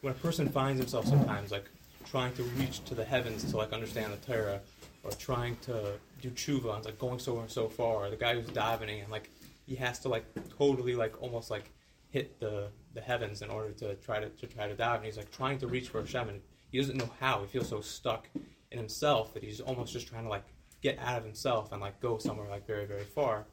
[0.00, 1.68] when a person finds himself sometimes like
[2.04, 4.60] trying to reach to the heavens to like understand the Torah,
[5.02, 8.34] or trying to do tshuva and like going so and so far, or the guy
[8.34, 9.30] who's davening and like
[9.66, 10.24] he has to like
[10.56, 11.70] totally like almost like
[12.10, 15.04] hit the the heavens in order to try to, to try to daven.
[15.04, 16.40] He's like trying to reach for Hashem and
[16.70, 17.42] he doesn't know how.
[17.42, 18.28] He feels so stuck
[18.70, 20.44] in himself that he's almost just trying to like
[20.82, 23.46] get out of himself and like go somewhere like very very far.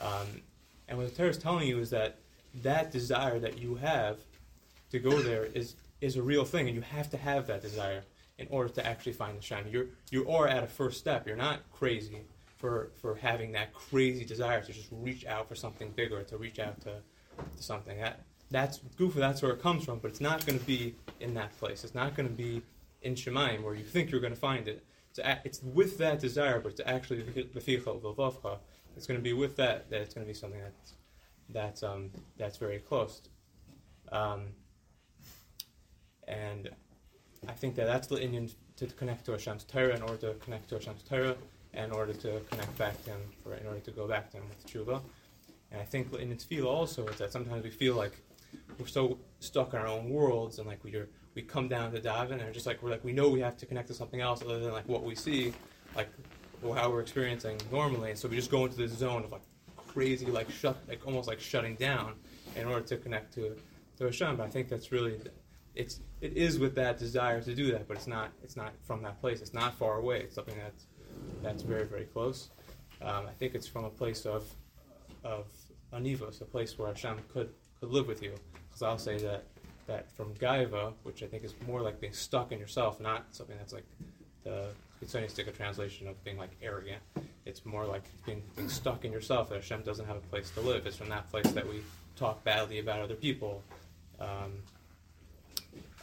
[0.00, 0.42] Um,
[0.88, 2.18] and what the Torah is telling you is that
[2.62, 4.18] that desire that you have
[4.90, 8.02] to go there is is a real thing, and you have to have that desire
[8.38, 9.66] in order to actually find the Shem.
[9.70, 11.26] You're you are at a first step.
[11.26, 12.22] You're not crazy
[12.56, 16.58] for for having that crazy desire to just reach out for something bigger, to reach
[16.58, 16.96] out to,
[17.56, 17.98] to something.
[17.98, 19.14] That that's goofa.
[19.14, 19.98] That's where it comes from.
[19.98, 21.84] But it's not going to be in that place.
[21.84, 22.62] It's not going to be
[23.02, 24.84] in Shemaim where you think you're going to find it.
[25.10, 27.40] It's, it's with that desire, but it's actually the
[28.96, 30.94] It's going to be with that that it's going to be something that's
[31.48, 33.22] that's um, that's very close.
[34.12, 34.48] Um,
[36.30, 36.70] and
[37.48, 40.68] I think that that's the inyan to connect to Hashem's Torah in order to connect
[40.68, 41.36] to Hashem's Torah,
[41.74, 44.44] in order to connect back to Him, for, in order to go back to Him
[44.48, 45.00] with tshuva.
[45.72, 48.12] And I think in its feel also is that sometimes we feel like
[48.78, 52.00] we're so stuck in our own worlds, and like we are, we come down to
[52.00, 54.42] daven, and just like we're like we know we have to connect to something else
[54.42, 55.52] other than like what we see,
[55.96, 56.08] like
[56.62, 58.10] how we're experiencing normally.
[58.10, 59.42] And so we just go into this zone of like
[59.76, 62.14] crazy, like shut, like almost like shutting down
[62.56, 63.56] in order to connect to
[63.98, 64.36] to Hashem.
[64.36, 65.20] But I think that's really
[65.74, 69.02] it's it is with that desire to do that, but it's not it's not from
[69.02, 69.40] that place.
[69.40, 70.20] It's not far away.
[70.20, 70.86] It's something that's
[71.42, 72.50] that's very very close.
[73.02, 74.44] Um, I think it's from a place of
[75.24, 75.46] of
[75.92, 77.50] anivos, a place where Hashem could
[77.80, 78.34] could live with you.
[78.68, 79.44] Because I'll say that
[79.86, 83.56] that from gaiva, which I think is more like being stuck in yourself, not something
[83.56, 83.86] that's like
[84.44, 84.68] the
[85.02, 87.00] a translation of being like arrogant.
[87.46, 90.60] It's more like being, being stuck in yourself that Hashem doesn't have a place to
[90.60, 90.86] live.
[90.86, 91.82] It's from that place that we
[92.16, 93.62] talk badly about other people.
[94.20, 94.62] Um,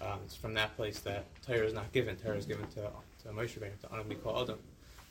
[0.02, 2.16] um, it's from that place that Torah is not given.
[2.16, 2.90] Torah is given to,
[3.24, 4.60] to Moshe Rabbeinu, to Anam Adam,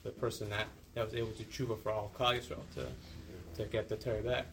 [0.03, 2.87] the person that, that was able to tshuva for all Klal Yisrael, to,
[3.61, 4.47] to get the Torah back.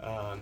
[0.00, 0.40] Um,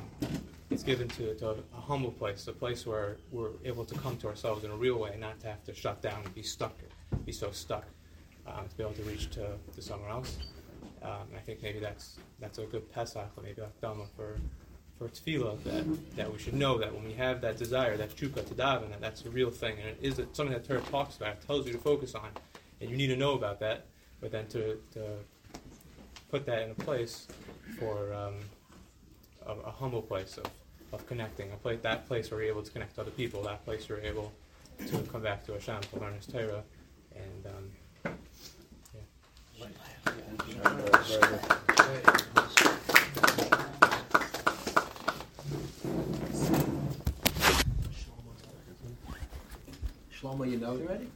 [0.70, 4.29] it's given to, to, a humble place, a place where we're able to come to
[4.29, 6.77] ourselves in a real way, not to have to shut down and be stuck,
[7.25, 7.87] be so stuck,
[8.47, 10.39] um, to be able to reach to, to somewhere else.
[11.03, 14.39] Um, I think maybe that's that's a good pshat, or maybe a Dhamma for
[14.99, 18.47] for tefillah that, that we should know that when we have that desire, that chukka
[18.47, 21.40] to daven, that that's a real thing, and it is something that Torah talks about,
[21.47, 22.28] tells you to focus on,
[22.80, 23.86] and you need to know about that,
[24.20, 25.01] but then to, to
[26.30, 27.26] put that in a place
[27.78, 28.34] for um,
[29.47, 30.47] a, a, humble place of,
[30.92, 33.64] of connecting, a place, that place where you're able to connect to other people, that
[33.64, 34.32] place where you're able
[34.86, 36.62] to come back to Hashem, to learn His Torah,
[37.14, 38.14] and um,
[41.78, 42.30] yeah.
[50.25, 51.11] Shlomo, you know it already?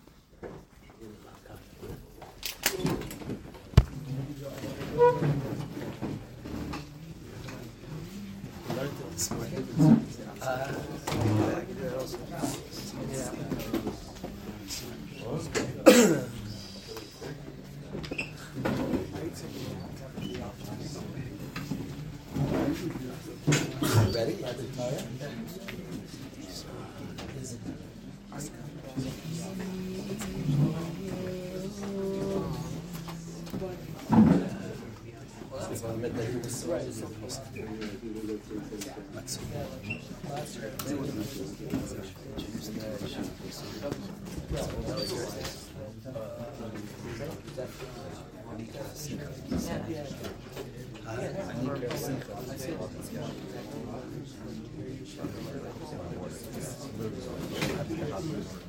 [24.13, 24.35] Ready?
[24.43, 24.69] Ready?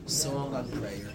[0.06, 1.14] Song on prayer.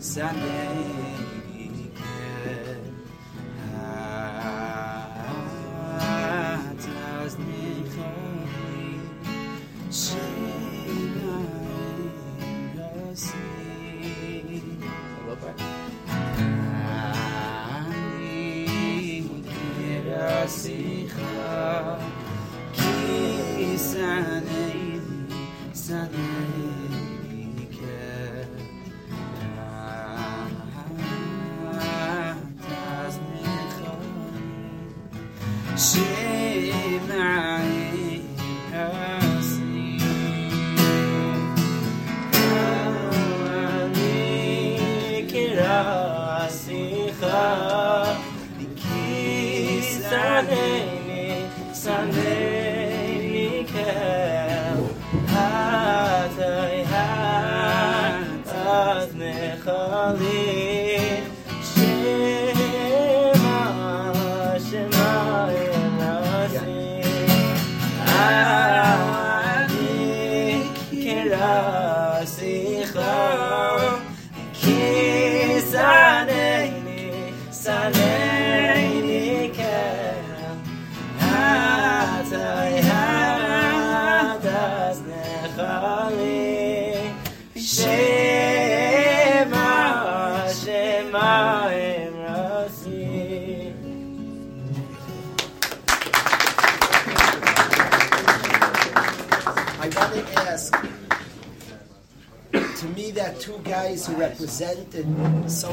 [0.00, 1.37] I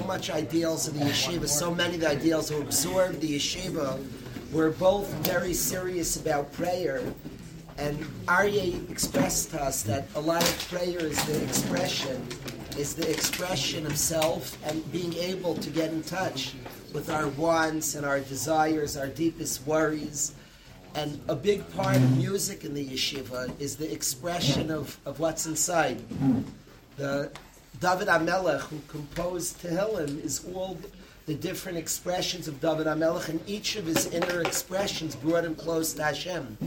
[0.06, 4.00] much ideals of the yeshiva, so many of the ideals who absorbed the yeshiva,
[4.52, 7.02] were both very serious about prayer.
[7.78, 12.26] And Aryeh expressed to us that a lot of prayer is the expression,
[12.78, 16.54] is the expression of self and being able to get in touch
[16.94, 20.34] with our wants and our desires, our deepest worries.
[20.96, 25.46] And a big part of music in the yeshiva is the expression of, of what's
[25.46, 26.02] inside.
[26.96, 27.32] The
[27.80, 30.78] David Hamelech, who composed Tehillim, is all
[31.26, 35.94] the different expressions of David Hamelech, and each of his inner expressions brought him close
[35.94, 36.58] to Hashem.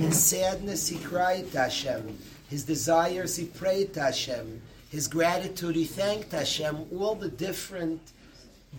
[0.00, 2.18] His sadness, he cried to Hashem.
[2.48, 4.60] His desires, he prayed to Hashem.
[4.90, 6.86] His gratitude, he thanked Hashem.
[6.96, 8.00] All the different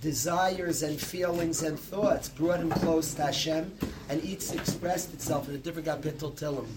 [0.01, 3.73] desires and feelings and thoughts brought him close to Hashem,
[4.09, 6.67] and each expressed itself in a different kapitel Tehillim.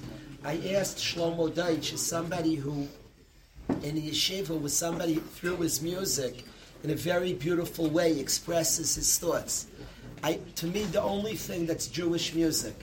[0.42, 2.88] I asked Shlomo Deitch, somebody who
[3.82, 6.44] in the yeshiva with somebody through his music
[6.82, 9.66] in a very beautiful way expresses his thoughts.
[10.22, 12.74] I, to me, the only thing that's Jewish music,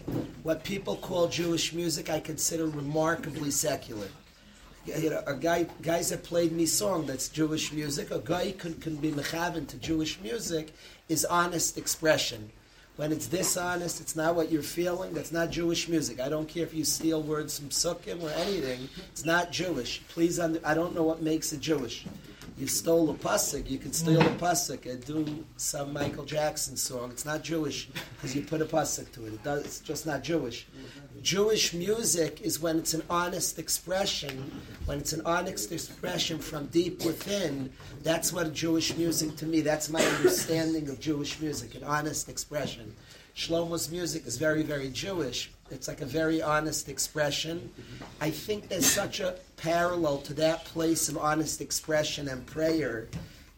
[0.44, 4.08] what people call Jewish music, I consider remarkably secular.
[4.86, 8.12] You know, a guy, guys that played me song that's Jewish music.
[8.12, 10.74] A guy can, can be mechavan to Jewish music
[11.08, 12.52] is honest expression.
[12.96, 15.14] When it's dishonest, it's not what you're feeling.
[15.14, 16.20] That's not Jewish music.
[16.20, 18.88] I don't care if you steal words from Sukkim or anything.
[19.12, 20.04] It's not Jewish.
[20.10, 22.06] Please, under, I don't know what makes it Jewish.
[22.58, 23.70] You stole a pasuk.
[23.70, 27.10] You could steal a pasuk and do some Michael Jackson song.
[27.10, 29.34] It's not Jewish because you put a pasuk to it.
[29.34, 30.68] it does, it's just not Jewish.
[31.22, 34.52] Jewish music is when it's an honest expression,
[34.86, 37.72] when it's an honest expression from deep within.
[38.04, 39.62] That's what Jewish music to me.
[39.62, 42.94] That's my understanding of Jewish music, an honest expression.
[43.36, 45.52] Shlomo's music is very, very Jewish.
[45.72, 47.72] It's like a very honest expression.
[48.22, 53.08] I think there's such a parallel to that place of honest expression and prayer,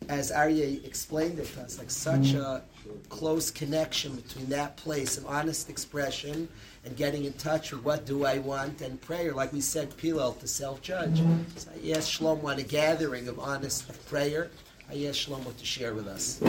[0.07, 2.61] as Aryeh explained it to us, like such a
[3.09, 6.47] close connection between that place of honest expression
[6.85, 10.39] and getting in touch with what do I want and prayer, like we said, Pilel
[10.39, 11.21] to self-judge.
[11.57, 14.51] So I asked Shlomo on a gathering of honest prayer.
[14.89, 16.39] I asked Shlomo to share with us.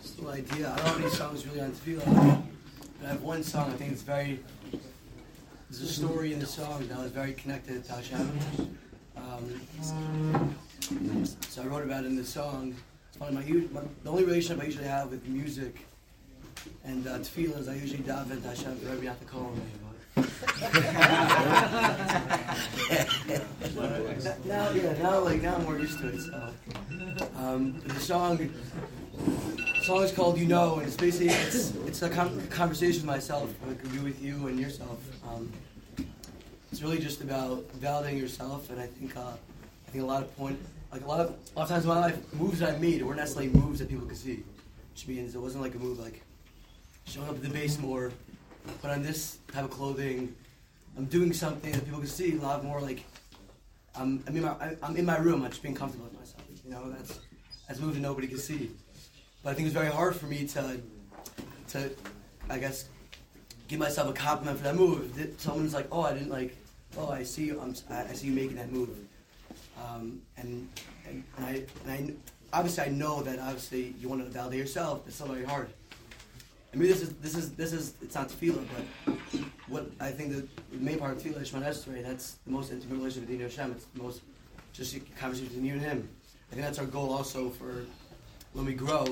[0.00, 0.72] Just no idea.
[0.72, 2.42] I don't have any songs really on Tefillah.
[3.00, 3.70] But I have one song.
[3.70, 4.40] I think it's very.
[5.70, 8.38] There's a story in the song that was very connected to Hashem.
[9.16, 10.54] Um,
[11.40, 12.76] so I wrote about it in the song.
[13.08, 15.86] It's one of my, my the only relationship I usually have with music
[16.84, 19.52] and uh, tefillah is I usually daven to Hashem for every not to call
[24.46, 26.20] now, yeah, now like now I'm more used to it.
[26.20, 26.52] So,
[27.36, 32.08] um, the song, the song is called "You Know," and it's basically it's it's a
[32.08, 33.50] con- conversation with myself.
[33.70, 34.98] It could be with you and yourself.
[35.28, 35.52] Um,
[36.72, 40.36] it's really just about validating yourself, and I think uh, I think a lot of
[40.36, 40.58] point
[40.92, 43.18] like a lot of a lot of times in my life, moves I made weren't
[43.18, 44.42] necessarily moves that people could see,
[44.92, 46.22] which means it wasn't like a move like
[47.04, 48.12] showing up at the base more,
[48.82, 50.34] put on this type of clothing.
[50.96, 52.36] I'm doing something that people can see.
[52.36, 53.04] A lot more like
[53.94, 55.42] I'm I'm in my I- I'm in my room.
[55.44, 56.42] I'm just being comfortable with myself.
[56.64, 57.20] You know, that's
[57.66, 58.70] that's a move that nobody can see.
[59.42, 60.80] But I think it was very hard for me to
[61.68, 61.90] to
[62.48, 62.86] I guess
[63.68, 65.18] give myself a compliment for that move.
[65.18, 66.56] If someone's like, oh, I didn't like,
[66.96, 67.60] oh, I see you.
[67.60, 68.90] I'm I see you making that move.
[69.84, 70.68] Um, and
[71.06, 71.90] and, and, I, and
[72.52, 75.02] I obviously I know that obviously you want to validate yourself.
[75.06, 75.68] It's so very hard.
[76.76, 78.62] I mean, this is this is this is it's not tefillah,
[79.06, 79.14] but
[79.66, 82.04] what I think the, main part of tefillah is Esrei.
[82.04, 83.72] That's the most intimate relationship with Dino Hashem.
[83.72, 84.20] It's the most
[84.74, 86.08] just a conversation between you and Him.
[86.50, 87.86] I think that's our goal also for
[88.52, 89.06] when we grow.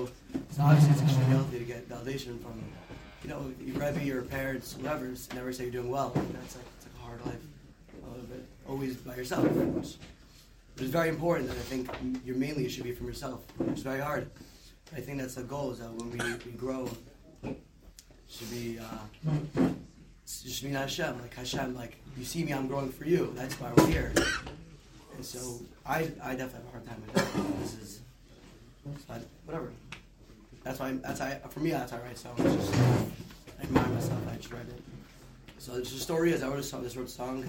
[0.50, 2.62] So obviously it's extremely healthy to get validation from
[3.22, 5.10] you know your rebbe, your parents, whoever.
[5.34, 6.10] Never say you're doing well.
[6.14, 7.40] That's like it's like a hard life.
[8.04, 9.48] A little bit always by yourself.
[9.54, 11.88] But it's very important that I think
[12.26, 13.42] you're mainly it should be from yourself.
[13.68, 14.30] It's very hard.
[14.94, 16.90] I think that's the goal is that when we, we grow,
[18.28, 19.64] should be uh,
[20.26, 21.20] should be not Hashem.
[21.20, 23.32] Like Hashem, like you see me, I'm growing for you.
[23.36, 24.12] That's why we're here.
[25.16, 27.60] And so I I definitely have a hard time with that.
[27.60, 28.00] This is
[29.08, 29.72] but whatever.
[30.62, 32.40] That's why that's why for me that's I write songs.
[32.40, 32.74] It's just
[33.60, 34.82] I remind myself I just write it.
[35.58, 36.82] So the story is I wrote a song.
[36.82, 37.48] This wrote a song.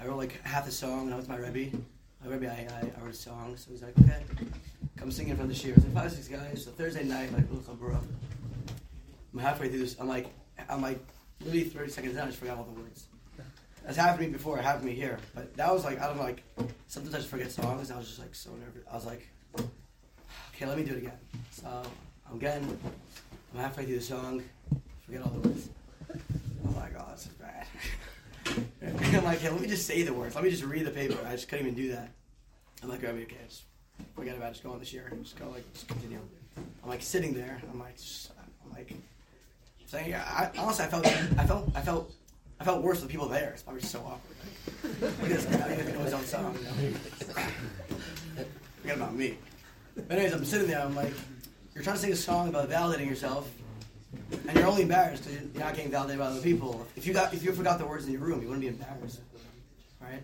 [0.00, 1.76] I wrote like half the song, and I was my Rebbe.
[2.24, 4.22] My Rebbe, I, I, I wrote a song, so he's like, okay,
[4.96, 5.84] come sing in front of the shears.
[5.84, 6.64] Like five, six guys.
[6.64, 8.00] So Thursday night, like little.
[9.34, 9.96] I'm halfway through this.
[9.98, 10.28] I'm like,
[10.68, 10.98] I'm like,
[11.40, 13.06] literally 30 seconds in, I just forgot all the words.
[13.84, 14.58] That's happened to me before.
[14.58, 16.42] It happened to me here, but that was like, I don't know, like
[16.86, 17.90] sometimes I just forget songs.
[17.90, 18.82] I was just like so nervous.
[18.90, 19.28] I was like,
[20.54, 21.18] okay, let me do it again.
[21.50, 21.82] So
[22.30, 22.78] I'm getting,
[23.52, 24.42] I'm halfway through the song,
[25.04, 25.68] forget all the words.
[26.10, 27.66] Oh my god, this is bad.
[29.18, 30.34] I'm like, hey, let me just say the words.
[30.34, 31.18] Let me just read the paper.
[31.26, 32.10] I just couldn't even do that.
[32.82, 33.64] I'm like, okay, okay, just
[34.16, 34.52] forget about it.
[34.52, 35.12] Just go on this year.
[35.22, 36.20] Just go like, just continue.
[36.82, 37.60] I'm like sitting there.
[37.70, 38.30] I'm like, just,
[38.64, 38.94] I'm like,
[39.86, 40.24] saying, yeah.
[40.26, 42.12] I, honestly, I felt, I felt, I felt,
[42.60, 43.50] I felt worse with people there.
[43.50, 44.36] It's probably just so awkward.
[45.00, 45.64] Like, look at this guy.
[45.64, 46.54] I don't even know his own song.
[48.80, 49.38] Forget about me.
[49.96, 50.80] But anyways, I'm sitting there.
[50.80, 51.12] I'm like,
[51.74, 53.50] you're trying to sing a song about validating yourself,
[54.46, 56.86] and you're only embarrassed because you're not getting validated by other people.
[56.96, 59.20] If you got if you forgot the words in your room, you wouldn't be embarrassed,
[60.00, 60.22] right?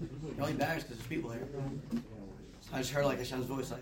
[0.00, 1.46] You're only embarrassed because there's people there.
[2.60, 3.80] So I just heard like Hashem's voice, like,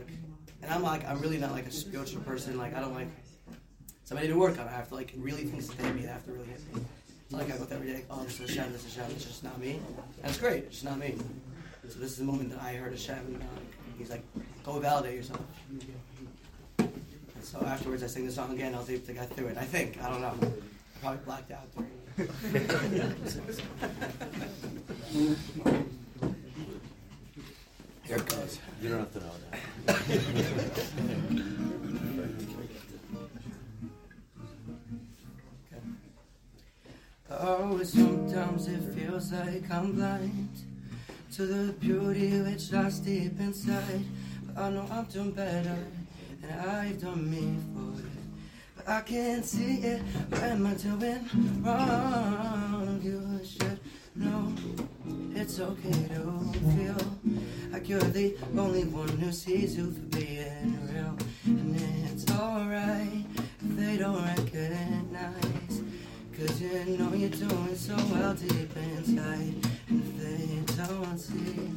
[0.62, 2.56] and I'm like, I'm really not like a spiritual person.
[2.58, 3.08] Like, I don't like
[4.08, 4.66] somebody to work on.
[4.66, 6.06] I have to like really think it's me.
[6.06, 6.80] I have to really hit me.
[7.24, 8.04] It's not like I go with every day.
[8.10, 8.72] Oh, this is Hashem.
[8.72, 9.14] This is Hashem.
[9.14, 9.80] It's just not me.
[10.22, 10.64] That's great.
[10.64, 11.14] It's just not me.
[11.86, 13.18] So this is the moment that I heard Hashem.
[13.18, 13.44] And, uh,
[13.98, 14.22] he's like,
[14.64, 15.42] go validate yourself.
[16.78, 16.90] And
[17.42, 18.74] so afterwards, I sing the song again.
[18.74, 19.58] I'll see if I got through it.
[19.58, 20.02] I think.
[20.02, 20.32] I don't know.
[20.40, 20.46] I
[21.00, 21.90] probably blacked out during.
[28.04, 28.58] Here it goes.
[28.80, 29.32] You don't have to know
[29.86, 31.76] that.
[37.40, 40.48] Oh, sometimes it feels like I'm blind
[41.34, 44.04] to the beauty which lies deep inside.
[44.42, 45.78] But I know I'm doing better,
[46.42, 48.10] and I've done me for it.
[48.76, 50.02] But I can't see it.
[50.30, 53.00] What am I doing wrong?
[53.04, 53.78] You should
[54.16, 54.52] know
[55.36, 56.96] it's okay to feel
[57.70, 61.16] like you're the only one who sees you for being real,
[61.46, 61.76] and
[62.10, 65.57] it's alright if they don't recognize.
[66.38, 69.54] Cause you know you're doing so well deep inside.
[69.88, 71.68] And if they don't see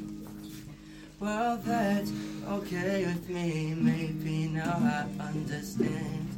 [1.19, 2.11] Well that's
[2.47, 3.73] okay with me.
[3.73, 4.77] Maybe now
[5.19, 6.29] I understand.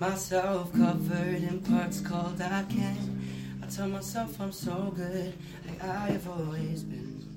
[0.00, 3.20] Myself covered in parts called I can
[3.62, 5.34] I tell myself I'm so good.
[5.68, 7.28] Like I've always been.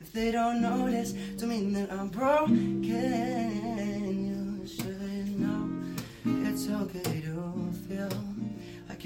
[0.00, 2.82] If they don't notice Don't mean that I'm broken.
[2.82, 5.68] You should know
[6.24, 8.35] It's okay to feel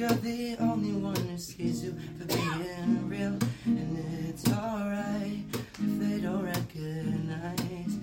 [0.01, 3.37] you're the only one who sees you for being real.
[3.67, 7.99] And it's alright if they don't recognize.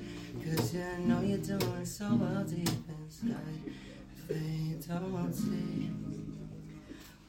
[0.45, 2.69] Cause you know you're doing so well deep
[2.99, 3.63] inside.
[4.15, 5.89] If they don't see.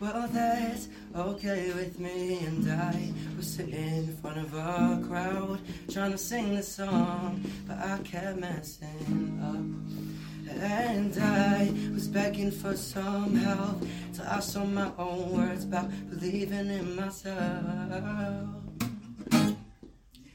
[0.00, 6.12] Well, that's okay with me, and I was sitting in front of a crowd trying
[6.12, 10.17] to sing the song, but I kept messing up.
[10.60, 16.68] And I was begging for some help till I saw my own words about believing
[16.68, 18.58] in myself.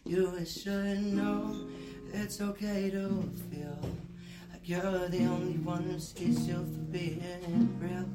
[0.06, 1.56] You should know
[2.14, 3.80] it's okay to feel
[4.52, 8.08] like you're the only one who sees you for being real.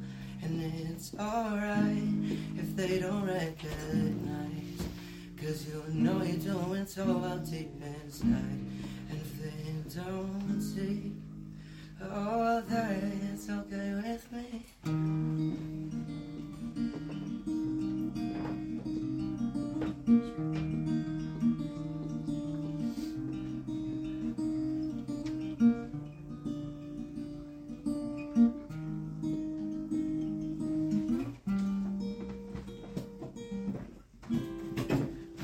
[0.43, 0.63] And
[0.93, 4.79] it's alright if they don't recognize.
[5.37, 8.61] Cause you know you're doing so well deep inside.
[9.11, 11.18] And if they don't see.
[12.01, 14.65] Oh, that's okay with me.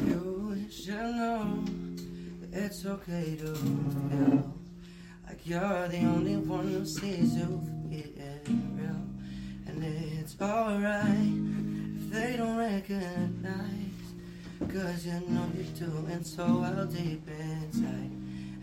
[0.06, 4.53] You that it's okay to feel
[5.44, 7.60] you're the only one who sees you
[8.44, 9.02] for real.
[9.66, 11.34] And it's alright
[11.96, 13.84] if they don't recognize.
[14.60, 18.10] Cause you know you're doing so well deep inside.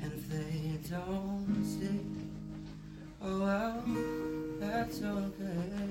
[0.02, 2.00] And if they don't see,
[3.22, 3.84] oh well,
[4.60, 5.91] that's okay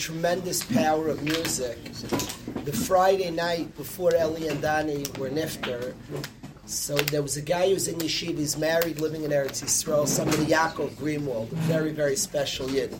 [0.00, 1.76] tremendous power of music.
[2.64, 5.92] The Friday night before Eli and Dani were nifter,
[6.64, 10.46] so there was a guy who's in yeshiva, he's married, living in Eretz Yisrael, somebody
[10.46, 12.98] Yaakov Greenwald, a very, very special yid.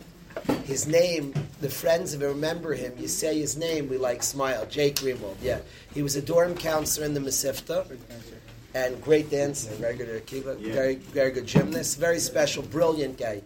[0.64, 1.32] His name,
[1.62, 5.36] the friends of him remember him, you say his name, we like smile, Jake Greenwald,
[5.40, 5.60] yeah.
[5.94, 7.96] He was a dorm counselor in the Mesivta,
[8.74, 13.40] and great dancer, very good Akiva, very, very good gymnast, very special, brilliant guy.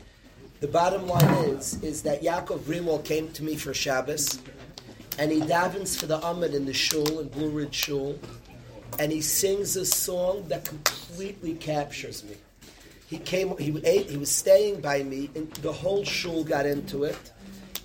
[0.64, 4.40] The bottom line is, is that Yaakov Greenwald came to me for Shabbos,
[5.18, 8.18] and he davens for the Amud in the shul, in Blue Ridge Shul,
[8.98, 12.36] and he sings a song that completely captures me.
[13.06, 17.04] He came, he ate, he was staying by me, and the whole shul got into
[17.04, 17.32] it.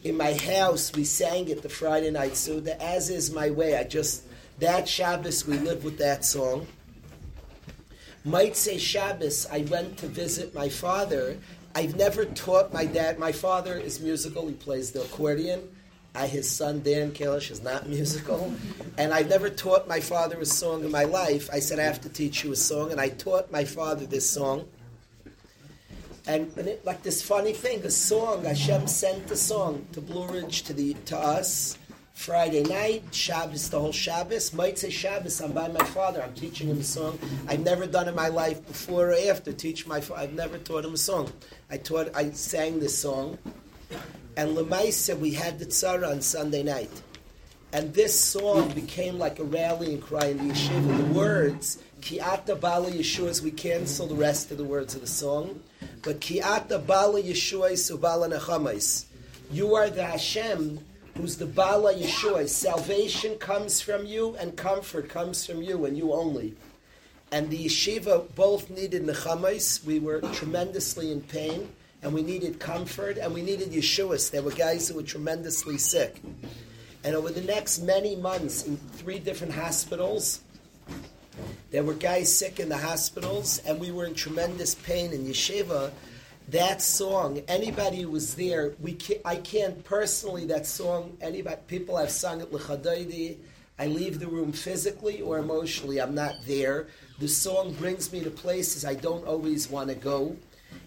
[0.05, 3.75] In my house, we sang it the Friday night Suda, as is my way.
[3.75, 4.23] I just,
[4.59, 6.65] that Shabbos, we lived with that song.
[8.25, 11.37] Motzei Shabbos, I went to visit my father.
[11.79, 13.19] I've never taught my dad.
[13.19, 14.45] My father is musical.
[14.49, 15.61] He plays the accordion.
[16.13, 18.53] I, his son Dan Kalish is not musical,
[18.97, 21.49] and I've never taught my father a song in my life.
[21.53, 24.29] I said I have to teach you a song, and I taught my father this
[24.29, 24.67] song.
[26.27, 30.27] And, and it, like this funny thing, a song Hashem sent a song to Blue
[30.27, 31.77] Ridge to the to us.
[32.19, 34.49] Friday night, Shabbos, the whole Shabbos.
[34.51, 36.21] Motzei Shabbos, I'm by my father.
[36.21, 37.17] I'm teaching him a song.
[37.47, 39.53] I've never done in my life before or after.
[39.53, 40.03] Teach my.
[40.13, 41.31] I've never taught him a song.
[41.71, 42.13] I taught.
[42.13, 43.37] I sang this song,
[44.35, 46.91] and Lemaisa we had the tzara on Sunday night,
[47.71, 50.97] and this song became like a rallying cry in the yeshiva.
[50.97, 53.41] The words Ki'ata Bala Yeshua's.
[53.41, 55.61] We cancel the rest of the words of the song,
[56.03, 59.05] but Ki'ata Bala Yeshua's Ubala Nechamais.
[59.51, 60.81] You are the Hashem
[61.19, 62.47] who's the Bala Yeshua.
[62.47, 66.53] Salvation comes from you and comfort comes from you and you only.
[67.31, 69.83] And the yeshiva both needed nechamais.
[69.83, 71.69] We were tremendously in pain,
[72.01, 74.31] and we needed comfort, and we needed Yeshuas.
[74.31, 76.21] There were guys who were tremendously sick.
[77.03, 80.39] And over the next many months, in three different hospitals,
[81.69, 85.91] there were guys sick in the hospitals, and we were in tremendous pain in yeshiva.
[86.51, 91.95] That song, anybody who was there, we can't, I can't personally, that song, anybody, people
[91.95, 93.37] have sung it, L'chadaydi,
[93.77, 96.87] I leave the room physically or emotionally, I'm not there.
[97.19, 100.35] The song brings me to places I don't always want to go.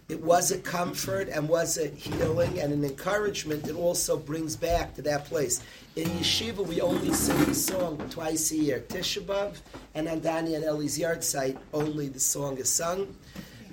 [0.08, 3.68] It was a comfort and was a healing and an encouragement.
[3.68, 5.62] It also brings back to that place.
[5.94, 8.84] In yeshiva, we only sing the song twice a year.
[8.88, 9.58] Tisha B'Av
[9.94, 13.14] and on Danny and Ellie's yahrtzeit, only the song is sung.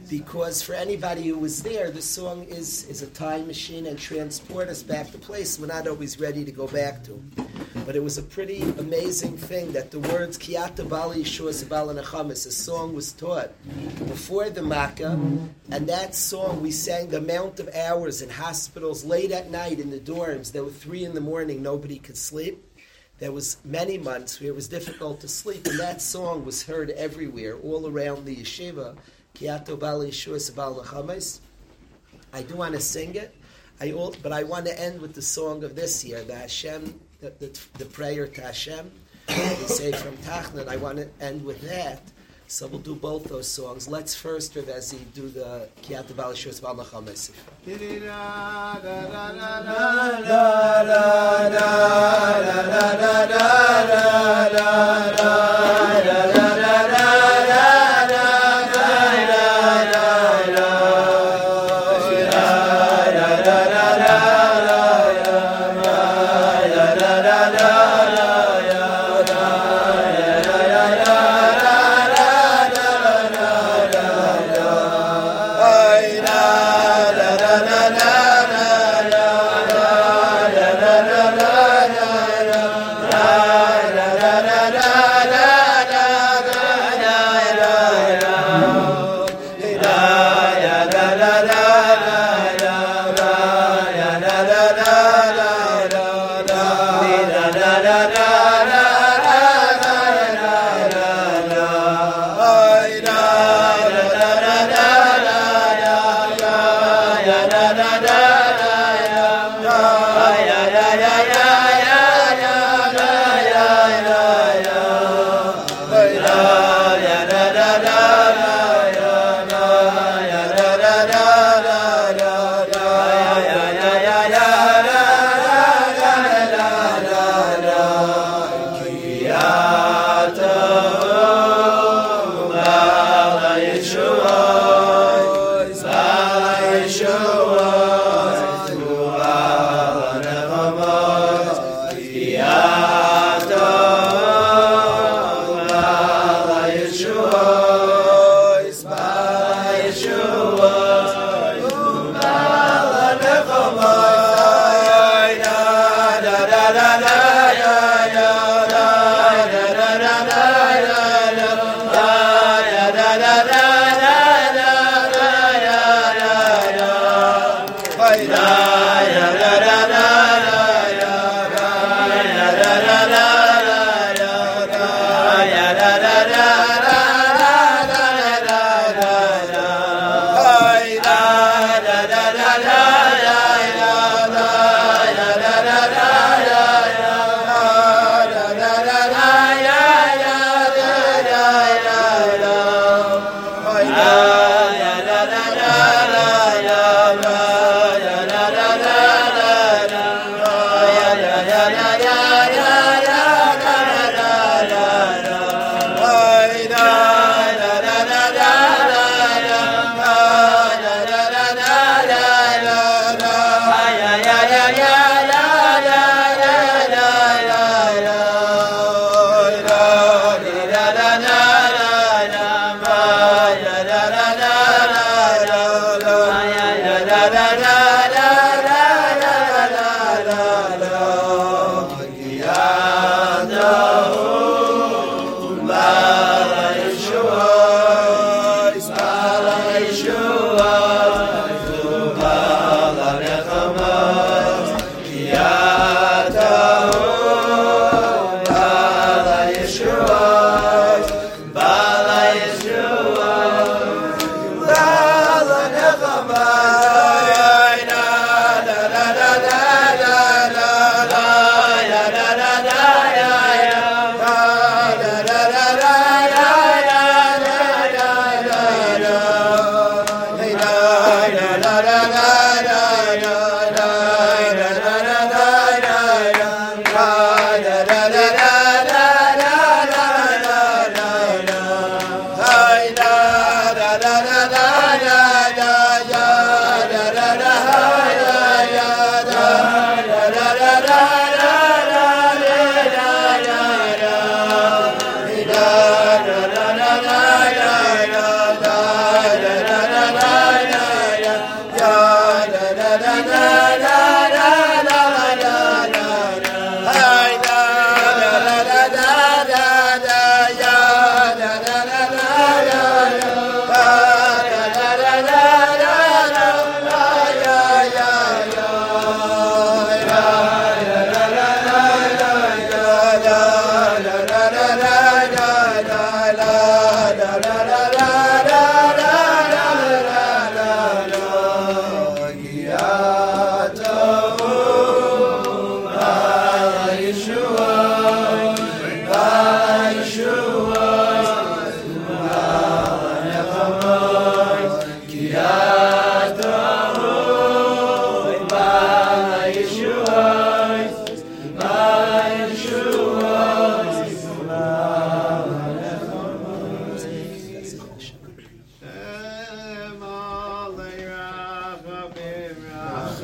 [0.09, 4.67] Because for anybody who was there, the song is, is a time machine and transport
[4.67, 7.23] us back to place we're not always ready to go back to.
[7.85, 12.47] But it was a pretty amazing thing that the words Kiata Bali Yeshua Sabal Nechamis,
[12.47, 13.51] a song was taught
[14.07, 15.19] before the Makkah,
[15.69, 19.91] and that song we sang the amount of hours in hospitals late at night in
[19.91, 20.51] the dorms.
[20.51, 22.65] There were three in the morning, nobody could sleep.
[23.19, 26.89] There was many months where it was difficult to sleep, and that song was heard
[26.91, 28.97] everywhere, all around the yeshiva.
[29.39, 30.03] Kiato Bal
[32.33, 33.33] I do want to sing it,
[33.79, 36.99] I all, but I want to end with the song of this year, the Hashem,
[37.21, 38.91] the, the, the prayer to Hashem.
[39.29, 42.01] We say from Tachnun, I want to end with that.
[42.47, 43.87] So we'll do both those songs.
[43.87, 47.31] Let's first, Rav do the Kiat Bal Yeshua Sabal Lachames.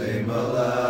[0.05, 0.84] Same alive.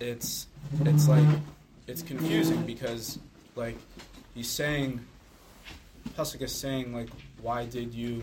[0.00, 0.46] It's
[0.84, 1.26] it's like
[1.86, 3.18] it's confusing because
[3.56, 3.76] like
[4.34, 5.00] he's saying
[6.16, 7.08] Pasuk is saying like
[7.40, 8.22] why did you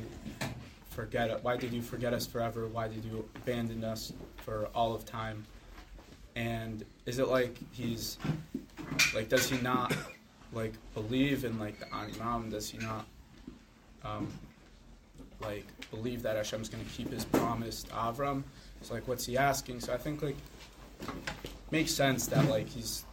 [0.90, 1.40] forget it?
[1.42, 2.68] Why did you forget us forever?
[2.68, 5.46] Why did you abandon us for all of time?
[6.36, 8.18] And is it like he's
[9.14, 9.96] like does he not
[10.54, 12.52] like believe in like the Animam?
[12.52, 13.06] Does he not
[14.04, 14.28] um,
[15.42, 18.44] like believe that Hashem's going to keep His promise to Avram?
[18.82, 19.80] So like, what's he asking?
[19.80, 20.36] So I think like
[21.72, 23.04] makes sense that like he's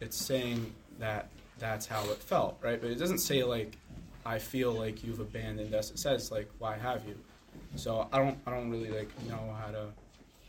[0.00, 1.28] it's saying that
[1.58, 2.80] that's how it felt, right?
[2.80, 3.76] But it doesn't say like
[4.26, 5.90] I feel like you've abandoned us.
[5.90, 7.16] It says like why have you?
[7.76, 9.86] So I don't I don't really like know how to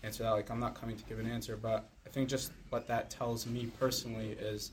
[0.03, 0.31] answer that.
[0.31, 3.45] Like I'm not coming to give an answer, but I think just what that tells
[3.45, 4.71] me personally is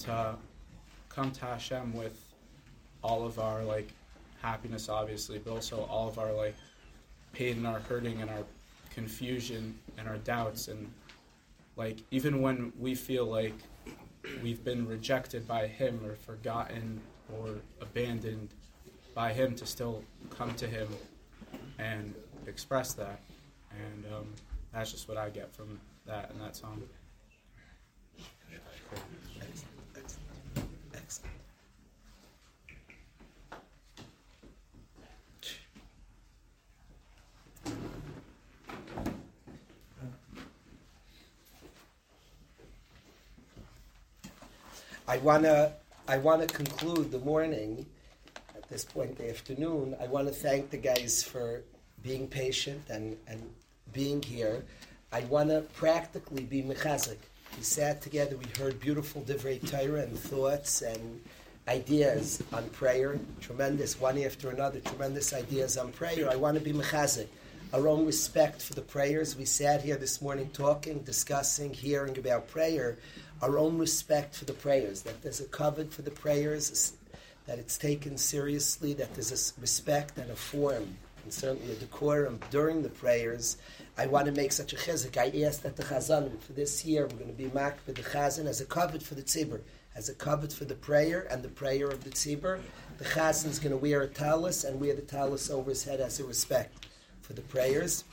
[0.00, 0.36] to
[1.08, 2.18] come to Hashem with
[3.02, 3.88] all of our like
[4.42, 6.54] happiness, obviously, but also all of our like
[7.32, 8.44] pain and our hurting and our
[8.90, 10.68] confusion and our doubts.
[10.68, 10.90] And
[11.76, 13.54] like even when we feel like
[14.42, 17.00] we've been rejected by him or forgotten
[17.38, 18.48] or abandoned
[19.14, 20.88] by him to still come to him
[21.78, 22.14] and
[22.46, 23.20] express that.
[23.70, 24.26] And um,
[24.72, 26.82] that's just what i get from that and that song
[45.10, 45.72] I wanna
[46.06, 47.84] I wanna conclude the morning
[48.54, 49.96] at this point in the afternoon.
[50.00, 51.64] I wanna thank the guys for
[52.00, 53.42] being patient and, and
[53.92, 54.62] being here.
[55.10, 57.18] I wanna practically be mechazik.
[57.56, 61.20] We sat together, we heard beautiful divrei Torah and thoughts and
[61.66, 66.30] ideas on prayer, tremendous, one after another, tremendous ideas on prayer.
[66.30, 67.26] I want to be mechazik.
[67.72, 69.36] Our own respect for the prayers.
[69.36, 72.98] We sat here this morning talking, discussing, hearing about prayer.
[73.42, 76.92] Our own respect for the prayers, that there's a kavod for the prayers,
[77.46, 82.38] that it's taken seriously, that there's a respect and a form, and certainly a decorum
[82.50, 83.56] during the prayers.
[83.96, 85.16] I want to make such a chizuk.
[85.16, 88.02] I asked that the Chazan for this year, we're going to be marked with the
[88.02, 89.60] Chazan as a kavod for the tzibur,
[89.96, 92.60] as a kavod for the prayer and the prayer of the tzibur.
[92.98, 96.00] The Chazan is going to wear a tallis and wear the tallis over his head
[96.00, 96.86] as a respect
[97.22, 98.04] for the prayers.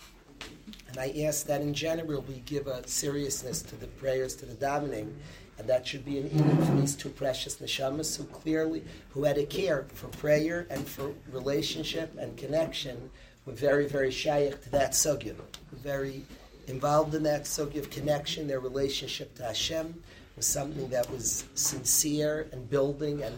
[0.90, 4.56] And I ask that in general we give a seriousness to the prayers, to the
[4.56, 5.14] davening,
[5.60, 9.38] and that should be an evening for these two precious neshamas who clearly, who had
[9.38, 13.10] a care for prayer and for relationship and connection,
[13.46, 15.36] were very, very shayach to that sugya,
[15.72, 16.24] very
[16.68, 20.04] involved in that sugya of connection, their relationship to Hashem
[20.36, 23.36] was something that was sincere and building and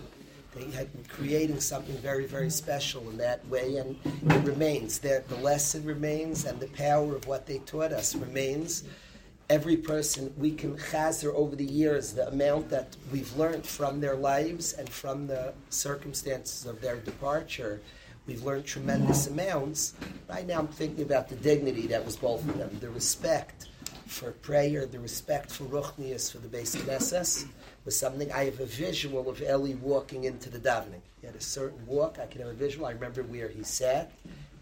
[0.56, 5.00] they had been creating something very, very special in that way, and it remains.
[5.00, 8.84] The, the lesson remains, and the power of what they taught us remains.
[9.50, 14.16] Every person, we can chazer over the years the amount that we've learned from their
[14.16, 17.82] lives and from the circumstances of their departure.
[18.28, 19.94] We've learned tremendous amounts.
[20.30, 23.69] Right now, I'm thinking about the dignity that was both of them, the respect
[24.10, 27.46] for prayer, the respect for ruchnias, for the Beis Knesses,
[27.86, 28.32] was something.
[28.32, 31.02] I have a visual of Eli walking into the davening.
[31.22, 32.18] He had a certain walk.
[32.22, 32.88] I can have a visual.
[32.88, 34.12] I remember where he sat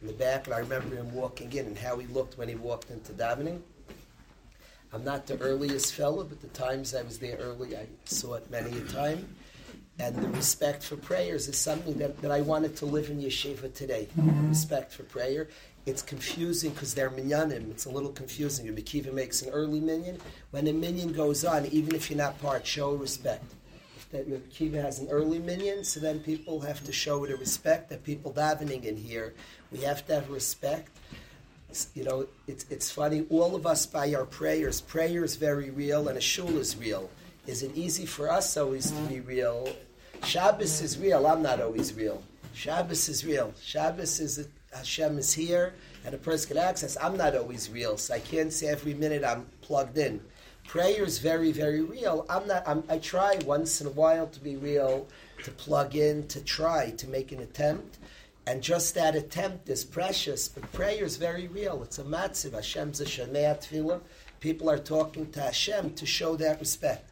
[0.01, 2.55] in the back, and I remember him walking in and how he looked when he
[2.55, 3.61] walked into davening.
[4.93, 8.51] I'm not the earliest fellow, but the times I was there early, I saw it
[8.51, 9.27] many a time.
[9.99, 13.73] And the respect for prayers is something that, that I wanted to live in yeshiva
[13.73, 14.07] today.
[14.17, 14.49] Mm-hmm.
[14.49, 15.47] Respect for prayer.
[15.87, 17.71] It's confusing because they're minyanim.
[17.71, 18.67] It's a little confusing.
[18.67, 20.17] Rabbi Kiva makes an early minyan.
[20.51, 23.45] When a minyan goes on, even if you're not part, show respect.
[24.11, 27.89] That Rabbi Kiva has an early minyan, so then people have to show a respect.
[27.89, 29.33] That people davening in here,
[29.71, 30.89] we have to have respect.
[31.69, 33.25] It's- You know, it's, it's funny.
[33.29, 37.09] All of us by our prayers, prayer is very real, and a shul is real.
[37.45, 39.69] Is it easy for us always to be real?
[40.25, 41.25] Shabbos is real.
[41.25, 42.21] I'm not always real.
[42.53, 43.53] Shabbos is real.
[43.63, 45.73] Shabbos is Hashem is here,
[46.05, 46.97] and a person can access.
[47.01, 50.21] I'm not always real, so I can't say every minute I'm plugged in.
[50.67, 52.25] Prayer is very, very real.
[52.29, 52.67] I'm not.
[52.67, 55.07] I'm, I try once in a while to be real,
[55.43, 57.97] to plug in, to try to make an attempt,
[58.45, 60.49] and just that attempt is precious.
[60.49, 61.81] But prayer is very real.
[61.83, 62.53] It's a matziv.
[62.53, 64.01] Hashem's a tefillah.
[64.39, 67.06] People are talking to Hashem to show that respect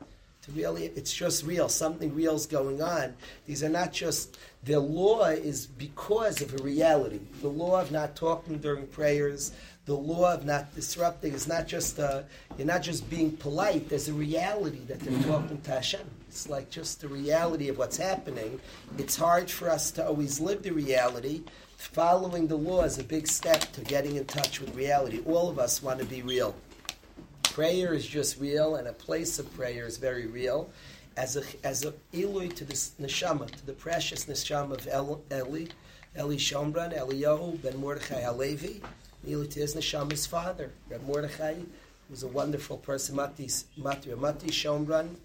[0.46, 1.70] to really it's just real.
[1.70, 3.16] Something real is going on.
[3.46, 7.20] These are not just the law is because of a reality.
[7.42, 9.52] The law of not talking during prayers
[9.86, 11.34] the law of not disrupting.
[11.34, 12.24] Is not just uh,
[12.58, 13.90] you're not just being polite.
[13.90, 16.08] There's a reality that they're talking to Hashem.
[16.28, 18.60] It's like just the reality of what's happening.
[18.98, 21.44] It's hard for us to always live the reality.
[21.78, 25.22] Following the law is a big step to getting in touch with reality.
[25.26, 26.56] All of us want to be real.
[27.56, 30.70] Prayer is just real, and a place of prayer is very real.
[31.16, 35.68] As a as a ilui to this neshama, to the precious neshama of El, Eli,
[36.20, 38.82] Eli Shomron, Eliyahu ben Mordechai Halevi,
[39.26, 41.56] ilui to his neshama's father, Reb Mordechai,
[42.10, 45.16] was a wonderful person, Mati Mati Mati Shomron,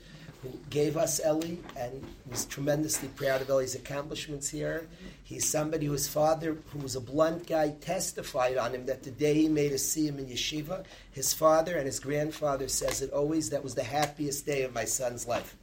[0.44, 4.86] who gave us Eli and was tremendously proud of Eli's accomplishments here.
[5.30, 9.34] He's somebody whose father, who was a blunt guy, testified on him that the day
[9.34, 10.82] he made a siyum in yeshiva,
[11.12, 14.84] his father and his grandfather says it always, that was the happiest day of my
[14.84, 15.54] son's life.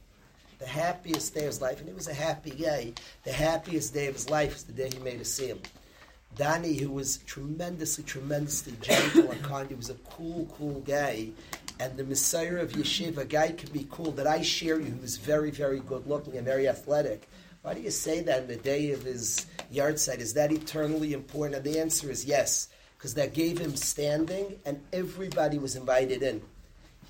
[0.58, 2.94] The happiest day of his life, and he was a happy guy.
[3.24, 5.58] The happiest day of his life was the day he made a siyum.
[6.34, 11.28] Danny, who was tremendously, tremendously gentle and kind, he was a cool, cool guy.
[11.78, 15.02] And the Messiah of Yeshiva, a guy can be cool, that I share you, who
[15.02, 17.28] was very, very good looking and very athletic.
[17.62, 20.18] Why do you say that in the day of his yahrtzeit?
[20.18, 21.56] Is that eternally important?
[21.56, 26.42] And the answer is yes, because that gave him standing, and everybody was invited in.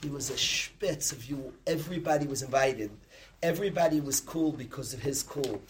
[0.02, 1.54] He was a spitz of you.
[1.66, 2.90] Everybody was invited.
[3.42, 5.60] Everybody was cool because of his cool.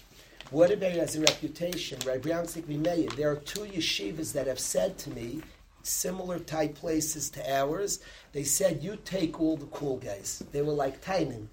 [0.51, 2.21] Waterbury has a reputation, right?
[2.21, 3.09] Brownsink Meir.
[3.17, 5.43] There are two yeshivas that have said to me,
[5.83, 8.01] similar type places to ours,
[8.33, 10.43] they said, You take all the cool guys.
[10.53, 11.49] They were like Tynan.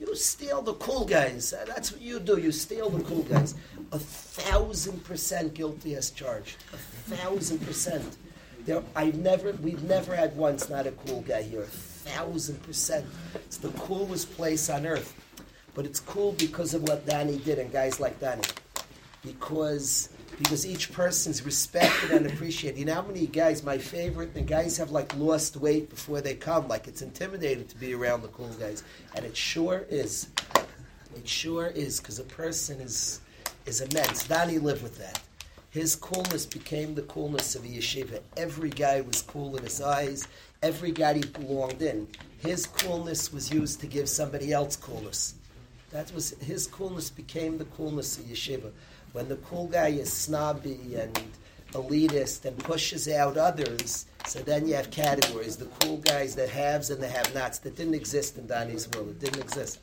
[0.00, 1.52] You steal the cool guys.
[1.52, 2.38] Uh, That's what you do.
[2.38, 3.54] You steal the cool guys.
[3.92, 6.56] A thousand percent guilty as charged.
[6.72, 8.16] A thousand percent.
[8.66, 11.62] There, I never, we've never had once not a cool guy here.
[11.62, 13.04] A thousand percent.
[13.34, 15.14] It's the coolest place on earth.
[15.74, 18.42] But it's cool because of what Danny did and guys like Danny.
[19.22, 20.08] Because
[20.38, 22.78] because each person's respected and appreciated.
[22.78, 26.34] You know how many guys, my favorite, the guys have like lost weight before they
[26.34, 26.68] come.
[26.68, 28.82] Like it's intimidating to be around the cool guys.
[29.14, 30.28] And it sure is.
[31.16, 33.20] It sure is, because a person is
[33.66, 34.26] is immense.
[34.26, 35.20] Danny lived with that.
[35.70, 38.20] His coolness became the coolness of a yeshiva.
[38.36, 40.28] Every guy was cool in his eyes.
[40.62, 42.06] Every guy he belonged in.
[42.38, 45.34] His coolness was used to give somebody else coolness.
[45.90, 48.70] That was his coolness became the coolness of yeshiva.
[49.14, 51.16] When the cool guy is snobby and
[51.70, 56.90] elitist and pushes out others, so then you have categories: the cool guys, the haves,
[56.90, 57.60] and the have-nots.
[57.60, 59.10] That didn't exist in Donnie's world.
[59.10, 59.78] It didn't exist.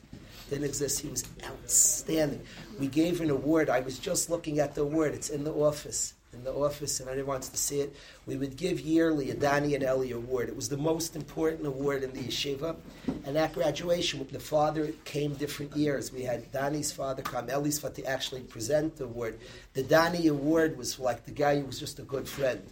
[0.49, 0.99] Didn't exist.
[0.99, 2.41] He was outstanding.
[2.77, 3.69] We gave an award.
[3.69, 5.13] I was just looking at the award.
[5.13, 6.13] It's in the office.
[6.33, 7.93] In the office, and anyone wants to see it,
[8.25, 10.47] we would give yearly a Danny and Ellie award.
[10.47, 12.77] It was the most important award in the yeshiva.
[13.25, 16.13] And at graduation, the father came different years.
[16.13, 19.39] We had Danny's father come, Ellie's father actually present the award.
[19.73, 22.65] The Danny award was like the guy who was just a good friend.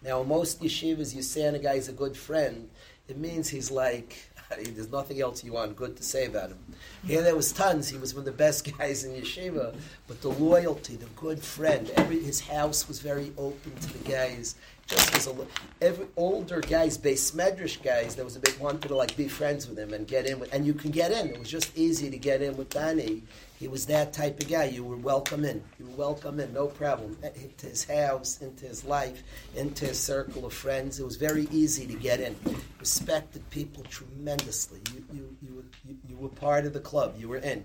[0.00, 2.70] Now, most yeshivas, you say a guy's a good friend,
[3.08, 4.16] it means he's like,
[4.56, 6.58] there's nothing else you want good to say about him.
[7.06, 7.88] Here there was tons.
[7.88, 9.74] He was one of the best guys in yeshiva,
[10.08, 14.56] but the loyalty, the good friend, every his house was very open to the guys.
[14.86, 15.34] Just as a
[15.80, 19.68] every older guys, Beis Medrash guys, there was a big wanted to like be friends
[19.68, 21.28] with him and get in with, and you can get in.
[21.28, 23.22] It was just easy to get in with Danny.
[23.62, 24.64] He was that type of guy.
[24.64, 25.62] You were welcome in.
[25.78, 27.16] You were welcome in, no problem.
[27.22, 29.22] Into his house, into his life,
[29.54, 30.98] into his circle of friends.
[30.98, 32.34] It was very easy to get in.
[32.80, 34.80] Respected people tremendously.
[34.92, 37.14] You, you, you, were, you, you were part of the club.
[37.16, 37.62] You were in.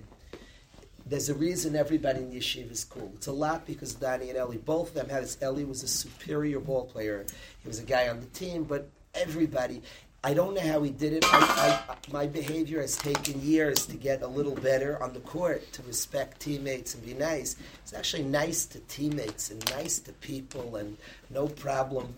[1.08, 3.12] There's a reason everybody in yeshiva is cool.
[3.16, 5.40] It's a lot because Danny and Ellie, both of them had this.
[5.42, 7.26] Ellie was a superior ball player.
[7.64, 9.82] He was a guy on the team, but everybody.
[10.28, 11.26] I don't know how he did it.
[11.26, 15.72] I, I, my behavior has taken years to get a little better on the court,
[15.72, 17.56] to respect teammates and be nice.
[17.82, 20.98] It's actually nice to teammates and nice to people and
[21.30, 22.14] no problem.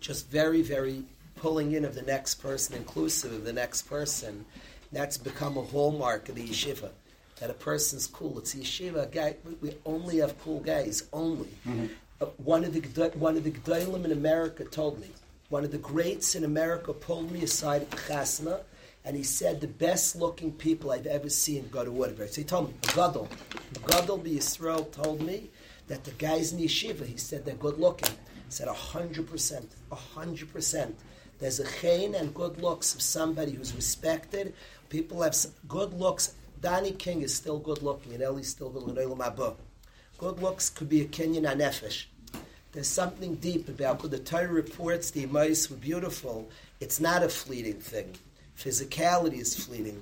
[0.00, 1.04] Just very, very
[1.36, 4.44] pulling in of the next person, inclusive of the next person.
[4.90, 6.90] That's become a hallmark of the yeshiva.
[7.38, 8.36] That a person's cool.
[8.40, 9.36] It's a yeshiva guy.
[9.44, 11.04] We, we only have cool guys.
[11.12, 11.50] Only.
[12.20, 12.80] Uh, one of the
[13.14, 15.06] one of the gedolim in America told me.
[15.52, 18.62] One of the greats in America pulled me aside at Chasna,
[19.04, 22.28] and he said the best looking people I've ever seen go to Waterbury.
[22.28, 23.28] So he told me, Gadol,
[23.86, 25.50] Gadol the Yisrael told me
[25.88, 28.08] that the guys in yeshiva, he said they're good looking.
[28.08, 30.98] He said hundred percent, hundred percent.
[31.38, 34.54] There's a chain and good looks of somebody who's respected.
[34.88, 35.36] People have
[35.68, 36.32] good looks.
[36.62, 39.56] Danny King is still good looking, and Ellie's still good looking.
[40.16, 42.06] Good looks could be a Kenyan anefesh.
[42.72, 46.48] There's something deep about the Torah reports the Emais were beautiful.
[46.80, 48.14] It's not a fleeting thing.
[48.58, 50.00] Physicality is fleeting.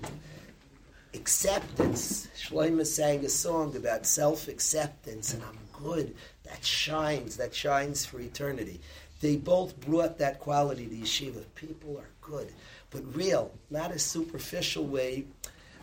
[1.13, 2.29] Acceptance.
[2.39, 6.15] Shlomo sang a song about self-acceptance, and I'm good.
[6.45, 7.37] That shines.
[7.37, 8.81] That shines for eternity.
[9.21, 11.43] They both brought that quality to yeshiva.
[11.57, 12.53] People are good,
[12.91, 15.25] but real, not a superficial way.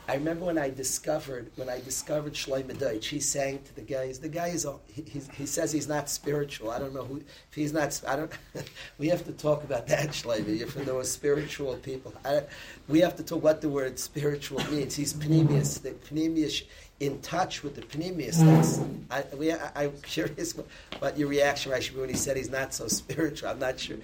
[0.10, 3.08] I remember when I discovered when I discovered Shlomo Deutsch.
[3.08, 4.20] He sang to the guys.
[4.20, 5.04] The guy is he,
[5.34, 6.72] he says he's not spiritual.
[6.72, 8.00] I don't know who if he's not.
[8.08, 8.32] I don't.
[8.98, 10.48] we have to talk about that Shlomo.
[10.48, 12.44] If there were spiritual people, I,
[12.88, 14.96] we have to talk what the word spiritual means.
[14.96, 15.82] He's pnimius.
[15.82, 16.64] The pnimius
[17.00, 18.40] in touch with the pnimius.
[18.44, 18.80] That's
[19.12, 20.68] I, we, I, I'm curious what,
[21.00, 23.50] what your reaction was when he said he's not so spiritual.
[23.50, 23.98] I'm not sure.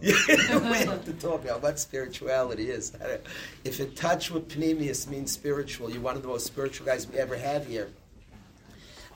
[0.02, 2.92] we have to talk about what spirituality is.
[3.64, 7.18] If in touch with pnimius means spiritual, you're one of the most spiritual guys we
[7.18, 7.90] ever had here.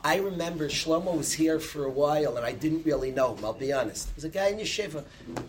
[0.06, 3.43] I remember Shlomo was here for a while, and I didn't really know him.
[3.43, 4.09] I'll be honest.
[4.09, 5.02] He was a guy in yeshiva.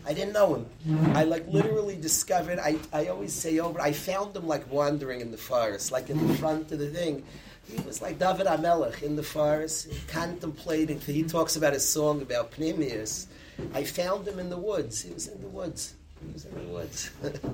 [0.05, 0.65] I didn't know him.
[1.13, 2.57] I like literally discovered.
[2.59, 3.81] I, I always say oh, over.
[3.81, 7.25] I found him like wandering in the forest, like in the front of the thing.
[7.69, 11.01] He was like David Hamelech in the forest, contemplating.
[11.01, 13.25] He talks about his song about pnimius.
[13.73, 15.01] I found him in the woods.
[15.01, 15.95] He was in the woods.
[16.25, 17.11] He was in the woods.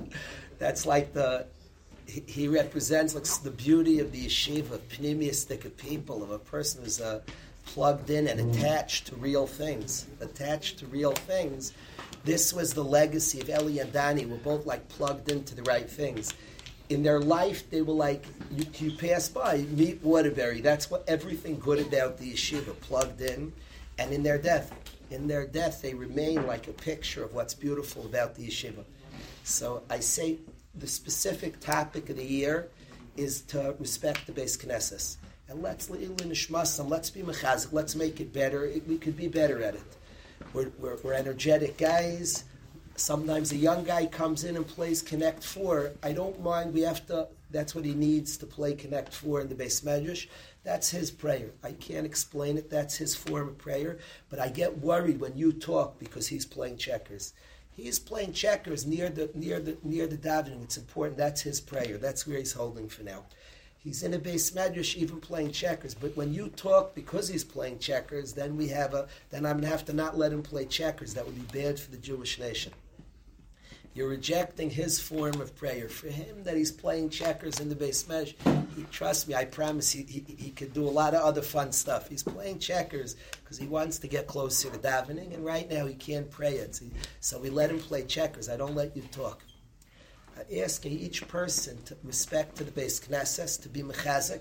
[0.58, 1.46] That's like the.
[2.06, 7.00] He, represents like the beauty of the yeshiva, pneumistic of people, of a person who's
[7.00, 7.20] uh,
[7.64, 10.06] plugged in and attached to real things.
[10.20, 11.72] Attached to real things.
[12.24, 14.28] This was the legacy of Eli and Dani.
[14.28, 16.34] We're both like plugged into the right things.
[16.88, 20.60] In their life, they were like you, you pass by, meet Waterbury.
[20.60, 23.52] That's what everything good about the yeshiva, plugged in,
[23.98, 24.72] and in their death,
[25.12, 28.84] in their death, they remain like a picture of what's beautiful about the yeshiva.
[29.44, 30.38] So I say
[30.74, 32.68] the specific topic of the year
[33.16, 35.16] is to respect the Beis Knesset.
[35.48, 38.64] And let's nishmasam, let's be mechazik, let's make it better.
[38.64, 39.96] It, we could be better at it.
[40.54, 42.44] We're, we're, we're energetic guys.
[42.96, 45.92] Sometimes a young guy comes in and plays Connect Four.
[46.02, 46.72] I don't mind.
[46.72, 47.28] We have to.
[47.50, 50.26] That's what he needs to play Connect Four in the Beis Medrash.
[50.64, 51.50] That's his prayer.
[51.62, 52.70] I can't explain it.
[52.70, 53.98] That's his form of prayer.
[54.30, 57.32] But I get worried when you talk because he's playing checkers.
[57.74, 60.62] He's playing checkers near the near the near the davening.
[60.62, 61.16] It's important.
[61.16, 61.98] That's his prayer.
[61.98, 63.24] That's where he's holding for now.
[63.78, 65.94] He's in a Beis Medrash, even playing checkers.
[65.94, 69.08] But when you talk because he's playing checkers, then we have a.
[69.30, 71.14] Then I'm gonna have to not let him play checkers.
[71.14, 72.72] That would be bad for the Jewish nation.
[73.94, 75.88] You're rejecting his form of prayer.
[75.88, 78.34] For him, that he's playing checkers in the base mesh,
[78.74, 81.72] he, trust me, I promise he, he, he could do a lot of other fun
[81.72, 82.08] stuff.
[82.08, 85.94] He's playing checkers because he wants to get closer to davening, and right now he
[85.94, 86.80] can't pray it.
[87.20, 88.48] So, we let him play checkers.
[88.48, 89.42] I don't let you talk.
[90.38, 94.40] I'm asking each person to respect to the Beis Knesset, to be mechazik,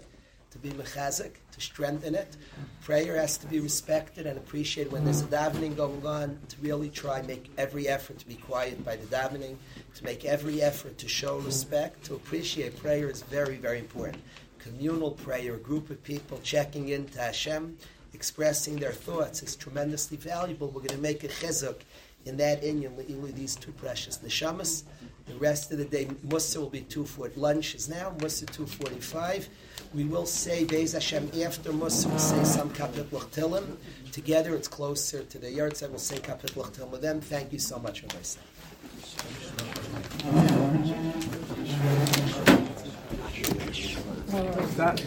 [0.51, 2.35] to be mechazik, to strengthen it.
[2.81, 6.37] Prayer has to be respected and appreciated when there's a davening going on.
[6.49, 9.55] To really try make every effort to be quiet by the davening,
[9.95, 14.21] to make every effort to show respect, to appreciate prayer is very very important.
[14.59, 17.77] Communal prayer, a group of people checking in to Hashem,
[18.13, 20.67] expressing their thoughts is tremendously valuable.
[20.67, 21.81] We're going to make a chizuk
[22.25, 22.95] in that inyan
[23.35, 24.83] these two precious neshamas.
[25.27, 27.39] The rest of the day, Musa will be two forty.
[27.39, 29.47] Lunch is now Musa two forty-five.
[29.93, 32.07] We will say Beis Hashem after Musa.
[32.09, 33.77] We'll say some kapit Tehillim.
[34.11, 37.21] Together, it's closer to the yard We'll say kapit Tehillim with them.
[37.21, 38.19] Thank you so much, Rabbi.
[44.77, 45.01] That,